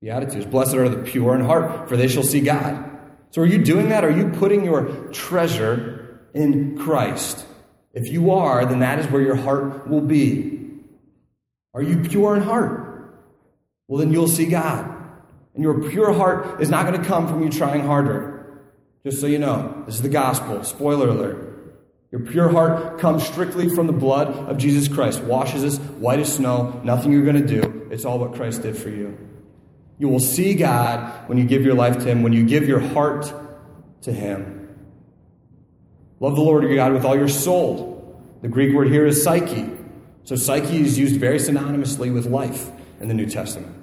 Beatitudes. 0.01 0.45
Blessed 0.45 0.75
are 0.75 0.87
the 0.87 1.03
pure 1.03 1.35
in 1.35 1.41
heart, 1.41 1.89
for 1.89 1.97
they 1.97 2.07
shall 2.07 2.23
see 2.23 2.39
God. 2.39 2.91
So 3.33 3.41
are 3.41 3.47
you 3.47 3.57
doing 3.63 3.89
that? 3.89 4.05
Are 4.05 4.11
you 4.11 4.29
putting 4.29 4.63
your 4.63 5.07
treasure 5.11 6.19
in 6.35 6.77
Christ? 6.77 7.43
If 7.91 8.07
you 8.07 8.29
are, 8.29 8.63
then 8.63 8.79
that 8.79 8.99
is 8.99 9.07
where 9.07 9.23
your 9.23 9.35
heart 9.35 9.89
will 9.89 10.01
be. 10.01 10.69
Are 11.73 11.81
you 11.81 12.07
pure 12.07 12.35
in 12.35 12.43
heart? 12.43 13.19
Well, 13.87 13.97
then 13.97 14.13
you'll 14.13 14.27
see 14.27 14.45
God. 14.45 14.85
And 15.55 15.63
your 15.63 15.89
pure 15.89 16.13
heart 16.13 16.61
is 16.61 16.69
not 16.69 16.85
going 16.85 17.01
to 17.01 17.07
come 17.07 17.27
from 17.27 17.41
you 17.41 17.49
trying 17.49 17.81
harder. 17.81 18.61
Just 19.03 19.19
so 19.19 19.25
you 19.25 19.39
know, 19.39 19.81
this 19.87 19.95
is 19.95 20.03
the 20.03 20.09
gospel. 20.09 20.63
Spoiler 20.63 21.09
alert. 21.09 21.75
Your 22.11 22.21
pure 22.21 22.49
heart 22.49 22.99
comes 22.99 23.25
strictly 23.25 23.67
from 23.67 23.87
the 23.87 23.93
blood 23.93 24.27
of 24.27 24.59
Jesus 24.59 24.87
Christ, 24.87 25.23
washes 25.23 25.63
us 25.63 25.79
white 25.79 26.19
as 26.19 26.35
snow. 26.35 26.79
Nothing 26.83 27.11
you're 27.11 27.25
going 27.25 27.41
to 27.41 27.61
do. 27.61 27.87
It's 27.89 28.05
all 28.05 28.19
what 28.19 28.35
Christ 28.35 28.61
did 28.61 28.77
for 28.77 28.89
you. 28.89 29.17
You 29.97 30.09
will 30.09 30.19
see 30.19 30.55
God 30.55 31.27
when 31.27 31.37
you 31.37 31.45
give 31.45 31.63
your 31.63 31.75
life 31.75 31.97
to 31.99 32.05
Him, 32.05 32.23
when 32.23 32.33
you 32.33 32.45
give 32.45 32.67
your 32.67 32.79
heart 32.79 33.33
to 34.01 34.11
Him. 34.11 34.69
Love 36.19 36.35
the 36.35 36.41
Lord 36.41 36.63
your 36.63 36.75
God 36.75 36.93
with 36.93 37.05
all 37.05 37.15
your 37.15 37.27
soul. 37.27 38.21
The 38.41 38.47
Greek 38.47 38.73
word 38.73 38.87
here 38.87 39.05
is 39.05 39.23
psyche. 39.23 39.69
So, 40.23 40.35
psyche 40.35 40.81
is 40.81 40.97
used 40.97 41.19
very 41.19 41.37
synonymously 41.37 42.13
with 42.13 42.25
life 42.25 42.71
in 42.99 43.07
the 43.07 43.13
New 43.13 43.25
Testament. 43.25 43.75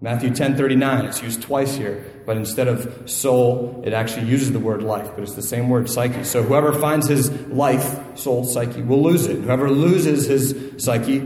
Matthew 0.00 0.30
10:39, 0.30 1.06
it's 1.06 1.22
used 1.22 1.40
twice 1.40 1.74
here, 1.74 2.04
but 2.26 2.36
instead 2.36 2.68
of 2.68 3.10
soul, 3.10 3.82
it 3.84 3.94
actually 3.94 4.26
uses 4.26 4.52
the 4.52 4.58
word 4.58 4.82
life, 4.82 5.10
but 5.14 5.22
it's 5.22 5.34
the 5.34 5.42
same 5.42 5.70
word 5.70 5.88
psyche. 5.88 6.22
So 6.22 6.42
whoever 6.42 6.74
finds 6.74 7.08
his 7.08 7.30
life, 7.48 8.18
soul, 8.18 8.44
psyche, 8.44 8.82
will 8.82 9.02
lose 9.02 9.26
it. 9.26 9.40
Whoever 9.40 9.70
loses 9.70 10.26
his 10.26 10.84
psyche 10.84 11.20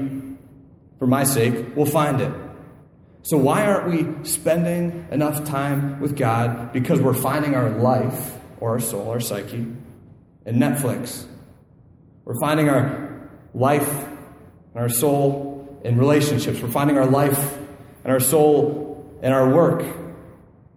for 1.00 1.06
my 1.06 1.24
sake 1.24 1.76
will 1.76 1.86
find 1.86 2.20
it. 2.20 2.32
So 3.22 3.36
why 3.36 3.66
aren't 3.66 3.90
we 3.90 4.24
spending 4.28 5.06
enough 5.10 5.44
time 5.44 6.00
with 6.00 6.16
God 6.16 6.72
because 6.72 7.00
we're 7.00 7.14
finding 7.14 7.54
our 7.54 7.70
life 7.70 8.38
or 8.60 8.70
our 8.70 8.80
soul, 8.80 9.10
our 9.10 9.20
psyche 9.20 9.66
in 10.46 10.56
Netflix. 10.56 11.26
We're 12.24 12.38
finding 12.40 12.68
our 12.68 13.30
life 13.54 13.88
and 14.74 14.76
our 14.76 14.88
soul 14.88 15.80
in 15.84 15.98
relationships. 15.98 16.60
We're 16.60 16.70
finding 16.70 16.98
our 16.98 17.06
life 17.06 17.58
and 18.04 18.12
our 18.12 18.20
soul 18.20 19.18
in 19.22 19.32
our 19.32 19.48
work. 19.52 19.82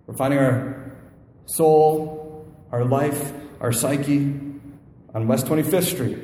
We're 0.08 0.16
finding 0.16 0.40
our 0.40 0.98
soul, 1.46 2.48
our 2.72 2.86
life, 2.86 3.32
our 3.60 3.72
psyche 3.72 4.40
on 5.14 5.28
West 5.28 5.46
25th 5.46 5.84
Street. 5.84 6.20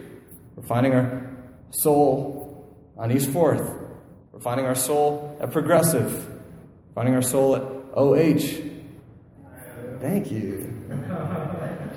We're 0.55 0.67
finding 0.67 0.93
our 0.93 1.29
soul 1.71 2.75
on 2.97 3.11
East 3.11 3.29
4th. 3.29 3.88
We're 4.39 4.43
finding 4.43 4.67
our 4.67 4.75
soul 4.75 5.37
at 5.41 5.51
Progressive. 5.51 6.39
Finding 6.95 7.13
our 7.13 7.21
soul 7.21 7.57
at 7.57 7.61
OH. 7.93 8.39
Thank 9.99 10.31
you. 10.31 10.73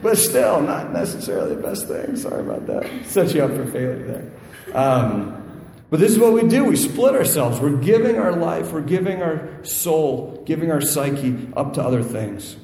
But 0.02 0.18
still, 0.18 0.61
not 0.61 0.92
necessarily 0.92 1.55
the 1.55 1.62
best 1.62 1.87
thing. 1.87 2.16
Sorry 2.16 2.40
about 2.40 2.66
that. 2.66 2.90
Set 3.07 3.33
you 3.33 3.44
up 3.44 3.52
for 3.52 3.64
failure 3.66 4.33
there. 4.66 4.76
Um, 4.76 5.70
but 5.88 6.00
this 6.00 6.11
is 6.11 6.18
what 6.18 6.33
we 6.33 6.48
do. 6.48 6.64
We 6.64 6.74
split 6.74 7.14
ourselves. 7.14 7.61
We're 7.61 7.76
giving 7.76 8.18
our 8.18 8.33
life, 8.33 8.72
we're 8.72 8.81
giving 8.81 9.22
our 9.22 9.64
soul, 9.64 10.42
giving 10.44 10.72
our 10.72 10.81
psyche 10.81 11.48
up 11.57 11.74
to 11.74 11.83
other 11.83 12.02
things. 12.02 12.57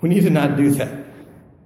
We 0.00 0.08
need 0.08 0.22
to 0.22 0.30
not 0.30 0.56
do 0.56 0.70
that. 0.70 1.04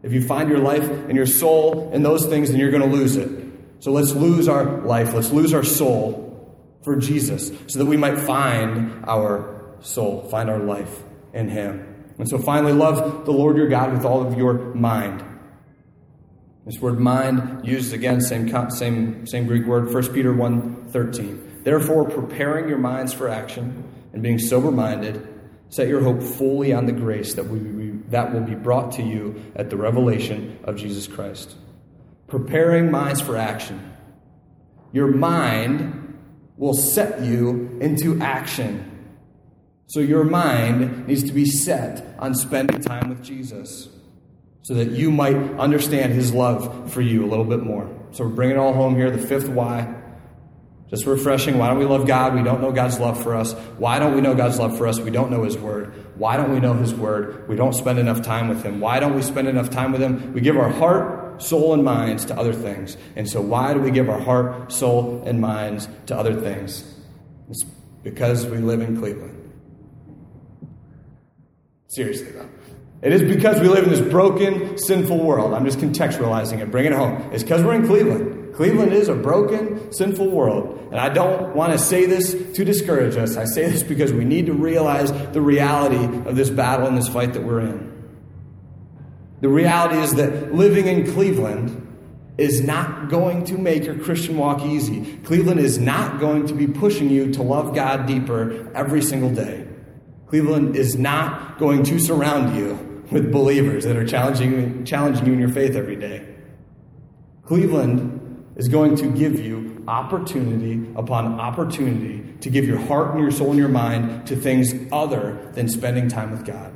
If 0.02 0.12
you 0.12 0.26
find 0.26 0.48
your 0.48 0.58
life 0.58 0.82
and 0.82 1.14
your 1.14 1.26
soul 1.26 1.92
in 1.92 2.02
those 2.02 2.26
things, 2.26 2.50
then 2.50 2.58
you're 2.58 2.72
going 2.72 2.90
to 2.90 2.96
lose 2.96 3.14
it. 3.14 3.43
So 3.84 3.92
let's 3.92 4.12
lose 4.12 4.48
our 4.48 4.80
life, 4.80 5.12
let's 5.12 5.30
lose 5.30 5.52
our 5.52 5.62
soul 5.62 6.58
for 6.84 6.96
Jesus 6.96 7.52
so 7.66 7.78
that 7.78 7.84
we 7.84 7.98
might 7.98 8.18
find 8.18 9.04
our 9.04 9.76
soul, 9.80 10.26
find 10.30 10.48
our 10.48 10.58
life 10.58 11.02
in 11.34 11.50
Him. 11.50 12.06
And 12.16 12.26
so 12.26 12.38
finally, 12.38 12.72
love 12.72 13.26
the 13.26 13.30
Lord 13.30 13.58
your 13.58 13.68
God 13.68 13.92
with 13.92 14.06
all 14.06 14.26
of 14.26 14.38
your 14.38 14.54
mind. 14.74 15.22
This 16.64 16.80
word 16.80 16.98
mind 16.98 17.68
used 17.68 17.92
again, 17.92 18.22
same, 18.22 18.70
same, 18.70 19.26
same 19.26 19.46
Greek 19.46 19.66
word, 19.66 19.92
1 19.92 20.14
Peter 20.14 20.32
1 20.32 20.88
13. 20.88 21.60
Therefore, 21.62 22.08
preparing 22.08 22.70
your 22.70 22.78
minds 22.78 23.12
for 23.12 23.28
action 23.28 23.84
and 24.14 24.22
being 24.22 24.38
sober 24.38 24.70
minded, 24.70 25.28
set 25.68 25.88
your 25.88 26.00
hope 26.00 26.22
fully 26.22 26.72
on 26.72 26.86
the 26.86 26.92
grace 26.92 27.34
that, 27.34 27.48
we, 27.48 27.90
that 28.08 28.32
will 28.32 28.40
be 28.40 28.54
brought 28.54 28.92
to 28.92 29.02
you 29.02 29.44
at 29.54 29.68
the 29.68 29.76
revelation 29.76 30.58
of 30.64 30.76
Jesus 30.76 31.06
Christ. 31.06 31.56
Preparing 32.28 32.90
minds 32.90 33.20
for 33.20 33.36
action. 33.36 33.92
Your 34.92 35.08
mind 35.08 36.18
will 36.56 36.74
set 36.74 37.22
you 37.22 37.78
into 37.80 38.20
action. 38.20 38.90
So 39.86 40.00
your 40.00 40.24
mind 40.24 41.06
needs 41.06 41.24
to 41.24 41.32
be 41.32 41.44
set 41.44 42.16
on 42.18 42.34
spending 42.34 42.80
time 42.80 43.08
with 43.08 43.22
Jesus 43.22 43.88
so 44.62 44.74
that 44.74 44.90
you 44.90 45.10
might 45.10 45.36
understand 45.58 46.12
his 46.12 46.32
love 46.32 46.90
for 46.92 47.02
you 47.02 47.24
a 47.24 47.28
little 47.28 47.44
bit 47.44 47.62
more. 47.62 47.88
So 48.12 48.24
we're 48.24 48.30
bringing 48.30 48.56
it 48.56 48.60
all 48.60 48.72
home 48.72 48.96
here. 48.96 49.10
The 49.10 49.18
fifth 49.18 49.48
why. 49.48 50.02
Just 50.88 51.06
refreshing. 51.06 51.58
Why 51.58 51.68
don't 51.68 51.78
we 51.78 51.84
love 51.84 52.06
God? 52.06 52.34
We 52.34 52.42
don't 52.42 52.60
know 52.60 52.72
God's 52.72 52.98
love 53.00 53.22
for 53.22 53.34
us. 53.34 53.52
Why 53.78 53.98
don't 53.98 54.14
we 54.14 54.20
know 54.20 54.34
God's 54.34 54.58
love 54.58 54.78
for 54.78 54.86
us? 54.86 54.98
We 54.98 55.10
don't 55.10 55.30
know 55.30 55.42
His 55.42 55.58
Word. 55.58 55.92
Why 56.16 56.36
don't 56.36 56.52
we 56.52 56.60
know 56.60 56.74
His 56.74 56.94
Word? 56.94 57.48
We 57.48 57.56
don't 57.56 57.72
spend 57.72 57.98
enough 57.98 58.22
time 58.22 58.48
with 58.48 58.62
Him. 58.62 58.80
Why 58.80 59.00
don't 59.00 59.14
we 59.14 59.22
spend 59.22 59.48
enough 59.48 59.70
time 59.70 59.92
with 59.92 60.00
Him? 60.00 60.32
We 60.32 60.40
give 60.40 60.56
our 60.56 60.68
heart, 60.68 61.23
soul, 61.38 61.74
and 61.74 61.84
minds 61.84 62.24
to 62.26 62.36
other 62.36 62.52
things. 62.52 62.96
And 63.16 63.28
so, 63.28 63.40
why 63.40 63.74
do 63.74 63.80
we 63.80 63.90
give 63.90 64.08
our 64.08 64.20
heart, 64.20 64.72
soul, 64.72 65.22
and 65.26 65.40
minds 65.40 65.88
to 66.06 66.16
other 66.16 66.40
things? 66.40 66.84
It's 67.50 67.64
because 68.02 68.46
we 68.46 68.58
live 68.58 68.80
in 68.80 68.98
Cleveland. 68.98 69.52
Seriously, 71.88 72.32
though. 72.32 72.48
It 73.02 73.12
is 73.12 73.22
because 73.22 73.60
we 73.60 73.68
live 73.68 73.84
in 73.84 73.90
this 73.90 74.00
broken, 74.00 74.78
sinful 74.78 75.22
world. 75.22 75.52
I'm 75.52 75.64
just 75.66 75.78
contextualizing 75.78 76.60
it, 76.60 76.70
bringing 76.70 76.92
it 76.92 76.96
home. 76.96 77.30
It's 77.32 77.42
because 77.42 77.62
we're 77.62 77.74
in 77.74 77.86
Cleveland. 77.86 78.54
Cleveland 78.54 78.92
is 78.92 79.08
a 79.08 79.14
broken, 79.14 79.92
sinful 79.92 80.30
world. 80.30 80.78
And 80.90 80.98
I 80.98 81.08
don't 81.08 81.54
want 81.54 81.72
to 81.72 81.78
say 81.78 82.06
this 82.06 82.32
to 82.54 82.64
discourage 82.64 83.16
us. 83.16 83.36
I 83.36 83.44
say 83.44 83.68
this 83.68 83.82
because 83.82 84.12
we 84.12 84.24
need 84.24 84.46
to 84.46 84.54
realize 84.54 85.12
the 85.32 85.40
reality 85.40 86.02
of 86.28 86.36
this 86.36 86.50
battle 86.50 86.86
and 86.86 86.96
this 86.96 87.08
fight 87.08 87.34
that 87.34 87.42
we're 87.42 87.60
in. 87.60 87.93
The 89.44 89.50
reality 89.50 89.96
is 89.96 90.14
that 90.14 90.54
living 90.54 90.86
in 90.86 91.12
Cleveland 91.12 91.86
is 92.38 92.62
not 92.62 93.10
going 93.10 93.44
to 93.44 93.58
make 93.58 93.84
your 93.84 93.98
Christian 93.98 94.38
walk 94.38 94.62
easy. 94.62 95.18
Cleveland 95.18 95.60
is 95.60 95.78
not 95.78 96.18
going 96.18 96.46
to 96.46 96.54
be 96.54 96.66
pushing 96.66 97.10
you 97.10 97.30
to 97.34 97.42
love 97.42 97.74
God 97.74 98.06
deeper 98.06 98.72
every 98.74 99.02
single 99.02 99.28
day. 99.28 99.68
Cleveland 100.28 100.76
is 100.76 100.96
not 100.96 101.58
going 101.58 101.82
to 101.82 101.98
surround 101.98 102.56
you 102.56 103.04
with 103.10 103.30
believers 103.30 103.84
that 103.84 103.96
are 103.96 104.06
challenging, 104.06 104.82
challenging 104.86 105.26
you 105.26 105.34
in 105.34 105.38
your 105.38 105.50
faith 105.50 105.76
every 105.76 105.96
day. 105.96 106.26
Cleveland 107.42 108.46
is 108.56 108.68
going 108.68 108.96
to 108.96 109.10
give 109.12 109.38
you 109.38 109.84
opportunity 109.86 110.90
upon 110.96 111.38
opportunity 111.38 112.24
to 112.40 112.48
give 112.48 112.64
your 112.64 112.78
heart 112.78 113.10
and 113.10 113.20
your 113.20 113.30
soul 113.30 113.50
and 113.50 113.58
your 113.58 113.68
mind 113.68 114.26
to 114.26 114.36
things 114.36 114.72
other 114.90 115.50
than 115.52 115.68
spending 115.68 116.08
time 116.08 116.30
with 116.30 116.46
God. 116.46 116.72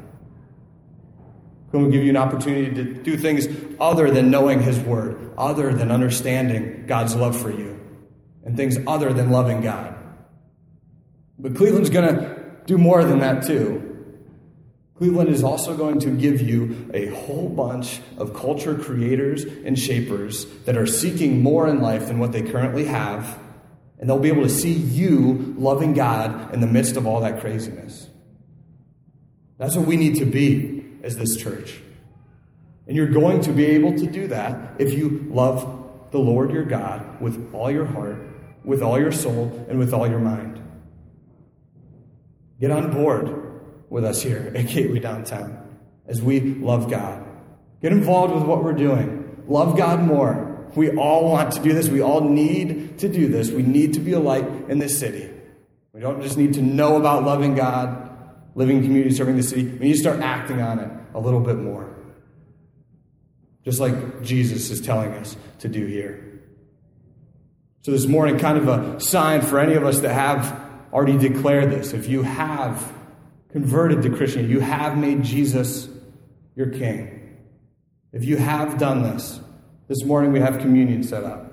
Going 1.71 1.85
to 1.85 1.91
give 1.91 2.03
you 2.03 2.11
an 2.11 2.17
opportunity 2.17 2.75
to 2.77 2.95
do 2.95 3.19
things 3.19 3.47
other 3.79 4.11
than 4.11 4.31
knowing 4.31 4.63
His 4.63 4.79
Word, 4.81 5.33
other 5.37 5.73
than 5.75 5.91
understanding 5.91 6.87
God's 6.87 7.15
love 7.15 7.39
for 7.39 7.51
you, 7.51 7.79
and 8.43 8.57
things 8.57 8.79
other 8.87 9.13
than 9.13 9.31
loving 9.31 9.61
God. 9.61 9.95
But 11.39 11.55
Cleveland's 11.55 11.91
going 11.91 12.15
to 12.15 12.57
do 12.65 12.79
more 12.79 13.05
than 13.05 13.21
that, 13.21 13.47
too. 13.47 13.85
Cleveland 14.97 15.29
is 15.29 15.45
also 15.45 15.77
going 15.77 16.01
to 16.01 16.11
give 16.11 16.41
you 16.41 16.91
a 16.93 17.07
whole 17.07 17.49
bunch 17.49 18.01
of 18.17 18.35
culture 18.35 18.75
creators 18.75 19.45
and 19.45 19.79
shapers 19.79 20.47
that 20.65 20.77
are 20.77 20.87
seeking 20.87 21.41
more 21.43 21.69
in 21.69 21.81
life 21.81 22.09
than 22.09 22.19
what 22.19 22.33
they 22.33 22.43
currently 22.43 22.87
have, 22.87 23.39
and 24.01 24.09
they'll 24.09 24.19
be 24.19 24.29
able 24.29 24.43
to 24.43 24.49
see 24.49 24.73
you 24.73 25.55
loving 25.57 25.93
God 25.93 26.53
in 26.53 26.61
the 26.61 26.67
midst 26.67 26.97
of 26.97 27.07
all 27.07 27.21
that 27.21 27.41
craziness. 27.41 28.09
That's 29.59 29.77
what 29.77 29.87
we 29.87 29.97
need 29.97 30.17
to 30.17 30.25
be 30.25 30.78
as 31.09 31.17
this 31.17 31.37
church. 31.37 31.81
And 32.87 32.97
you're 32.97 33.09
going 33.09 33.41
to 33.43 33.53
be 33.53 33.65
able 33.67 33.95
to 33.99 34.07
do 34.07 34.29
that 34.29 34.75
if 34.79 34.93
you 34.93 35.27
love 35.31 36.11
the 36.11 36.19
Lord 36.19 36.53
your 36.53 36.65
God 36.65 37.21
with 37.21 37.55
all 37.55 37.71
your 37.71 37.87
heart, 37.87 38.19
with 38.63 38.83
all 38.83 38.99
your 39.01 39.13
soul, 39.13 39.67
and 39.69 39.79
with 39.79 39.93
all 39.93 40.07
your 40.07 40.21
mind. 40.21 40.63
Get 42.61 42.71
on 42.71 42.93
board 42.93 43.63
with 43.89 44.05
us 44.05 44.23
here 44.23 44.53
at 44.55 44.67
Gateway 44.69 44.99
Downtown 44.99 45.67
as 46.07 46.21
we 46.21 46.41
love 46.41 46.91
God. 46.91 47.25
Get 47.81 47.93
involved 47.93 48.35
with 48.35 48.43
what 48.43 48.63
we're 48.63 48.73
doing. 48.73 49.45
Love 49.47 49.77
God 49.77 50.01
more. 50.01 50.67
We 50.75 50.91
all 50.91 51.31
want 51.31 51.53
to 51.53 51.63
do 51.63 51.73
this. 51.73 51.89
We 51.89 52.03
all 52.03 52.21
need 52.21 52.99
to 52.99 53.09
do 53.09 53.29
this. 53.29 53.51
We 53.51 53.63
need 53.63 53.95
to 53.95 54.01
be 54.01 54.13
a 54.13 54.21
light 54.21 54.47
in 54.69 54.79
this 54.79 54.99
city. 54.99 55.31
We 55.93 56.01
don't 56.01 56.21
just 56.21 56.37
need 56.37 56.55
to 56.55 56.63
know 56.63 56.97
about 56.97 57.25
loving 57.25 57.55
God, 57.55 58.11
living 58.55 58.83
community, 58.83 59.15
serving 59.15 59.37
the 59.37 59.43
city. 59.43 59.65
We 59.65 59.89
need 59.89 59.93
to 59.95 59.99
start 59.99 60.21
acting 60.21 60.61
on 60.61 60.79
it 60.79 60.91
a 61.15 61.21
little 61.21 61.41
bit 61.41 61.57
more. 61.57 61.95
Just 63.65 63.81
like 63.81 64.23
Jesus 64.23 64.71
is 64.71 64.81
telling 64.81 65.13
us 65.13 65.37
to 65.61 65.69
do 65.69 65.87
here. 65.87 66.41
So, 67.83 67.93
this 67.93 68.07
morning, 68.07 68.39
kind 68.39 68.59
of 68.59 68.69
a 68.69 69.01
sign 69.01 69.43
for 69.43 69.59
any 69.59 69.75
of 69.75 69.85
us 69.85 70.01
that 70.01 70.13
have 70.13 70.69
already 70.93 71.17
declared 71.17 71.71
this. 71.71 71.93
If 71.93 72.09
you 72.09 72.23
have 72.23 72.93
converted 73.51 74.03
to 74.03 74.11
Christianity, 74.11 74.53
you 74.53 74.61
have 74.61 74.97
made 74.97 75.23
Jesus 75.23 75.89
your 76.55 76.71
king. 76.71 77.37
If 78.13 78.25
you 78.25 78.37
have 78.37 78.79
done 78.79 79.03
this, 79.03 79.41
this 79.87 80.05
morning 80.05 80.33
we 80.33 80.41
have 80.41 80.59
communion 80.59 81.03
set 81.03 81.25
up. 81.25 81.53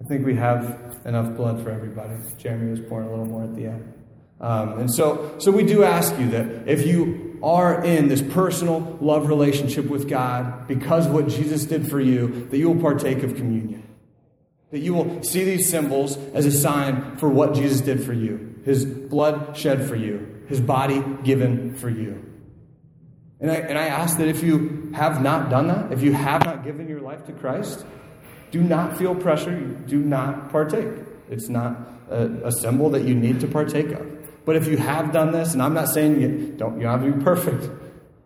I 0.00 0.04
think 0.04 0.26
we 0.26 0.34
have 0.36 1.00
enough 1.04 1.36
blood 1.36 1.62
for 1.62 1.70
everybody. 1.70 2.14
Jeremy 2.38 2.70
was 2.70 2.80
pouring 2.80 3.08
a 3.08 3.10
little 3.10 3.26
more 3.26 3.44
at 3.44 3.54
the 3.56 3.66
end. 3.66 3.93
Um, 4.40 4.78
and 4.78 4.94
so, 4.94 5.36
so 5.38 5.50
we 5.50 5.64
do 5.64 5.84
ask 5.84 6.18
you 6.18 6.28
that 6.30 6.68
if 6.68 6.86
you 6.86 7.38
are 7.42 7.84
in 7.84 8.08
this 8.08 8.22
personal 8.22 8.98
love 9.00 9.28
relationship 9.28 9.86
with 9.86 10.08
God 10.08 10.66
because 10.66 11.06
of 11.06 11.12
what 11.12 11.28
Jesus 11.28 11.64
did 11.64 11.88
for 11.88 12.00
you, 12.00 12.46
that 12.50 12.56
you 12.56 12.70
will 12.70 12.80
partake 12.80 13.22
of 13.22 13.36
communion. 13.36 13.82
That 14.70 14.80
you 14.80 14.94
will 14.94 15.22
see 15.22 15.44
these 15.44 15.68
symbols 15.70 16.16
as 16.34 16.46
a 16.46 16.50
sign 16.50 17.16
for 17.18 17.28
what 17.28 17.54
Jesus 17.54 17.80
did 17.80 18.02
for 18.02 18.12
you, 18.12 18.56
his 18.64 18.84
blood 18.84 19.56
shed 19.56 19.86
for 19.86 19.94
you, 19.94 20.42
his 20.48 20.60
body 20.60 21.02
given 21.22 21.74
for 21.76 21.88
you. 21.88 22.24
And 23.40 23.50
I, 23.50 23.56
and 23.56 23.78
I 23.78 23.86
ask 23.86 24.16
that 24.18 24.28
if 24.28 24.42
you 24.42 24.90
have 24.94 25.22
not 25.22 25.50
done 25.50 25.68
that, 25.68 25.92
if 25.92 26.02
you 26.02 26.12
have 26.12 26.44
not 26.44 26.64
given 26.64 26.88
your 26.88 27.00
life 27.00 27.26
to 27.26 27.32
Christ, 27.32 27.84
do 28.50 28.62
not 28.62 28.96
feel 28.96 29.14
pressure. 29.14 29.58
Do 29.60 29.98
not 29.98 30.50
partake. 30.50 30.92
It's 31.28 31.48
not 31.48 31.76
a, 32.08 32.46
a 32.46 32.52
symbol 32.52 32.88
that 32.90 33.02
you 33.02 33.14
need 33.14 33.40
to 33.40 33.48
partake 33.48 33.90
of. 33.90 34.06
But 34.44 34.56
if 34.56 34.66
you 34.66 34.76
have 34.76 35.12
done 35.12 35.32
this, 35.32 35.54
and 35.54 35.62
I'm 35.62 35.74
not 35.74 35.88
saying 35.88 36.20
you 36.20 36.54
don't, 36.56 36.80
you 36.80 36.86
have 36.86 37.02
to 37.02 37.12
be 37.12 37.24
perfect, 37.24 37.68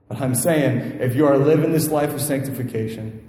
but 0.09 0.21
I'm 0.21 0.35
saying 0.35 1.01
if 1.01 1.15
you 1.15 1.27
are 1.27 1.39
living 1.39 1.73
this 1.73 1.89
life 1.89 2.13
of 2.13 2.21
sanctification, 2.21 3.29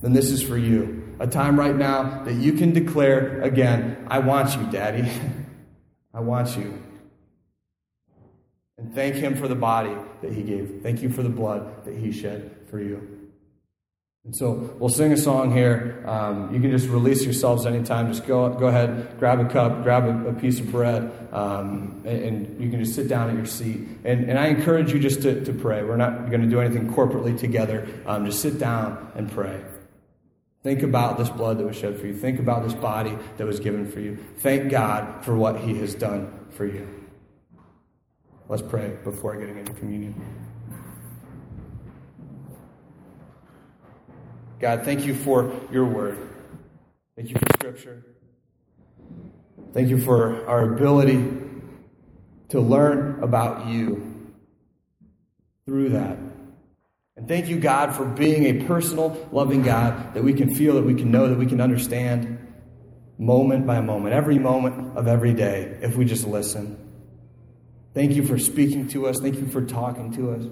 then 0.00 0.12
this 0.12 0.30
is 0.30 0.42
for 0.42 0.56
you. 0.56 1.16
A 1.20 1.26
time 1.26 1.58
right 1.58 1.76
now 1.76 2.24
that 2.24 2.34
you 2.34 2.54
can 2.54 2.72
declare 2.72 3.42
again, 3.42 4.06
I 4.08 4.18
want 4.20 4.56
you, 4.56 4.70
Daddy. 4.70 5.08
I 6.14 6.20
want 6.20 6.56
you. 6.56 6.82
And 8.78 8.94
thank 8.94 9.14
Him 9.14 9.36
for 9.36 9.46
the 9.46 9.54
body 9.54 9.94
that 10.22 10.32
He 10.32 10.42
gave. 10.42 10.80
Thank 10.82 11.02
you 11.02 11.10
for 11.10 11.22
the 11.22 11.28
blood 11.28 11.84
that 11.84 11.94
He 11.94 12.12
shed 12.12 12.56
for 12.68 12.80
you. 12.80 13.11
And 14.24 14.36
so 14.36 14.52
we'll 14.78 14.88
sing 14.88 15.12
a 15.12 15.16
song 15.16 15.50
here. 15.50 16.04
Um, 16.06 16.54
you 16.54 16.60
can 16.60 16.70
just 16.70 16.88
release 16.88 17.24
yourselves 17.24 17.66
anytime. 17.66 18.06
Just 18.06 18.24
go, 18.24 18.48
go 18.50 18.68
ahead, 18.68 19.18
grab 19.18 19.40
a 19.40 19.46
cup, 19.46 19.82
grab 19.82 20.04
a, 20.04 20.28
a 20.28 20.32
piece 20.32 20.60
of 20.60 20.70
bread, 20.70 21.10
um, 21.32 22.02
and, 22.04 22.22
and, 22.22 22.60
you 22.62 22.70
can 22.70 22.78
just 22.78 22.94
sit 22.94 23.08
down 23.08 23.30
at 23.30 23.36
your 23.36 23.46
seat. 23.46 23.80
And, 24.04 24.30
and 24.30 24.38
I 24.38 24.46
encourage 24.46 24.92
you 24.92 25.00
just 25.00 25.22
to, 25.22 25.44
to 25.44 25.52
pray. 25.52 25.82
We're 25.82 25.96
not 25.96 26.30
going 26.30 26.42
to 26.42 26.46
do 26.46 26.60
anything 26.60 26.92
corporately 26.94 27.36
together. 27.36 27.88
Um, 28.06 28.24
just 28.26 28.40
sit 28.40 28.60
down 28.60 29.10
and 29.16 29.28
pray. 29.28 29.60
Think 30.62 30.84
about 30.84 31.18
this 31.18 31.28
blood 31.28 31.58
that 31.58 31.66
was 31.66 31.76
shed 31.76 31.98
for 31.98 32.06
you. 32.06 32.14
Think 32.14 32.38
about 32.38 32.62
this 32.62 32.74
body 32.74 33.18
that 33.38 33.46
was 33.46 33.58
given 33.58 33.90
for 33.90 33.98
you. 33.98 34.24
Thank 34.38 34.70
God 34.70 35.24
for 35.24 35.34
what 35.34 35.58
He 35.58 35.74
has 35.78 35.96
done 35.96 36.46
for 36.50 36.64
you. 36.64 36.88
Let's 38.48 38.62
pray 38.62 38.96
before 39.02 39.34
getting 39.36 39.58
into 39.58 39.72
communion. 39.72 40.14
God, 44.62 44.84
thank 44.84 45.06
you 45.06 45.12
for 45.12 45.52
your 45.72 45.84
word. 45.84 46.16
Thank 47.16 47.30
you 47.30 47.34
for 47.34 47.46
scripture. 47.54 48.04
Thank 49.74 49.88
you 49.88 49.98
for 49.98 50.46
our 50.46 50.74
ability 50.74 51.28
to 52.50 52.60
learn 52.60 53.24
about 53.24 53.66
you 53.66 54.30
through 55.66 55.88
that. 55.90 56.16
And 57.16 57.26
thank 57.26 57.48
you, 57.48 57.58
God, 57.58 57.96
for 57.96 58.04
being 58.04 58.44
a 58.44 58.64
personal, 58.64 59.28
loving 59.32 59.62
God 59.62 60.14
that 60.14 60.22
we 60.22 60.32
can 60.32 60.54
feel, 60.54 60.74
that 60.74 60.84
we 60.84 60.94
can 60.94 61.10
know, 61.10 61.28
that 61.28 61.38
we 61.38 61.46
can 61.46 61.60
understand 61.60 62.38
moment 63.18 63.66
by 63.66 63.80
moment, 63.80 64.14
every 64.14 64.38
moment 64.38 64.96
of 64.96 65.08
every 65.08 65.34
day, 65.34 65.76
if 65.82 65.96
we 65.96 66.04
just 66.04 66.24
listen. 66.24 66.78
Thank 67.94 68.12
you 68.12 68.24
for 68.24 68.38
speaking 68.38 68.86
to 68.90 69.08
us. 69.08 69.18
Thank 69.18 69.36
you 69.38 69.46
for 69.48 69.62
talking 69.62 70.12
to 70.12 70.30
us. 70.30 70.44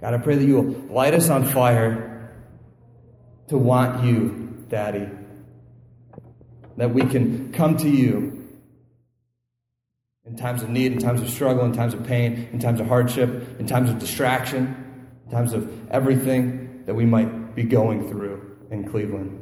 God, 0.00 0.14
I 0.14 0.18
pray 0.18 0.36
that 0.36 0.44
you 0.44 0.54
will 0.54 0.94
light 0.94 1.14
us 1.14 1.30
on 1.30 1.44
fire 1.44 2.13
to 3.48 3.58
want 3.58 4.04
you, 4.04 4.64
Daddy. 4.68 5.08
That 6.76 6.92
we 6.92 7.02
can 7.02 7.52
come 7.52 7.76
to 7.78 7.88
you 7.88 8.48
in 10.24 10.36
times 10.36 10.62
of 10.62 10.70
need, 10.70 10.92
in 10.92 10.98
times 10.98 11.20
of 11.20 11.28
struggle, 11.28 11.64
in 11.64 11.72
times 11.72 11.94
of 11.94 12.04
pain, 12.04 12.48
in 12.52 12.58
times 12.58 12.80
of 12.80 12.86
hardship, 12.86 13.60
in 13.60 13.66
times 13.66 13.90
of 13.90 13.98
distraction, 13.98 15.12
in 15.26 15.30
times 15.30 15.52
of 15.52 15.90
everything 15.90 16.84
that 16.86 16.94
we 16.94 17.04
might 17.04 17.54
be 17.54 17.62
going 17.62 18.08
through 18.08 18.56
in 18.70 18.88
Cleveland. 18.90 19.40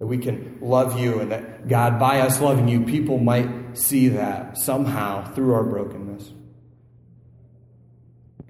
That 0.00 0.06
we 0.06 0.18
can 0.18 0.58
love 0.60 0.98
you, 0.98 1.20
and 1.20 1.30
that 1.30 1.68
God, 1.68 2.00
by 2.00 2.20
us 2.20 2.40
loving 2.40 2.68
you, 2.68 2.80
people 2.84 3.18
might 3.18 3.78
see 3.78 4.08
that 4.08 4.58
somehow 4.58 5.32
through 5.32 5.54
our 5.54 5.64
brokenness. 5.64 6.32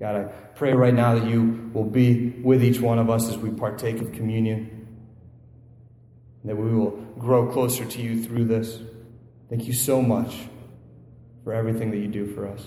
God, 0.05 0.17
I 0.17 0.25
pray 0.55 0.75
right 0.75 0.93
now 0.93 1.14
that 1.14 1.27
you 1.27 1.71
will 1.73 1.87
be 1.87 2.29
with 2.43 2.62
each 2.62 2.79
one 2.79 2.99
of 2.99 3.09
us 3.09 3.27
as 3.31 3.38
we 3.38 3.49
partake 3.49 4.03
of 4.03 4.12
communion, 4.12 4.87
that 6.45 6.55
we 6.55 6.75
will 6.75 6.90
grow 7.19 7.51
closer 7.51 7.87
to 7.87 8.03
you 8.03 8.23
through 8.23 8.45
this. 8.45 8.81
Thank 9.49 9.64
you 9.64 9.73
so 9.73 10.03
much 10.03 10.37
for 11.43 11.55
everything 11.55 11.90
that 11.90 11.97
you 11.97 12.09
do 12.09 12.27
for 12.35 12.47
us. 12.47 12.62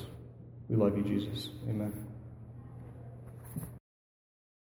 We 0.68 0.78
love 0.78 0.98
you, 0.98 1.04
Jesus. 1.04 1.50
Amen. 1.70 2.07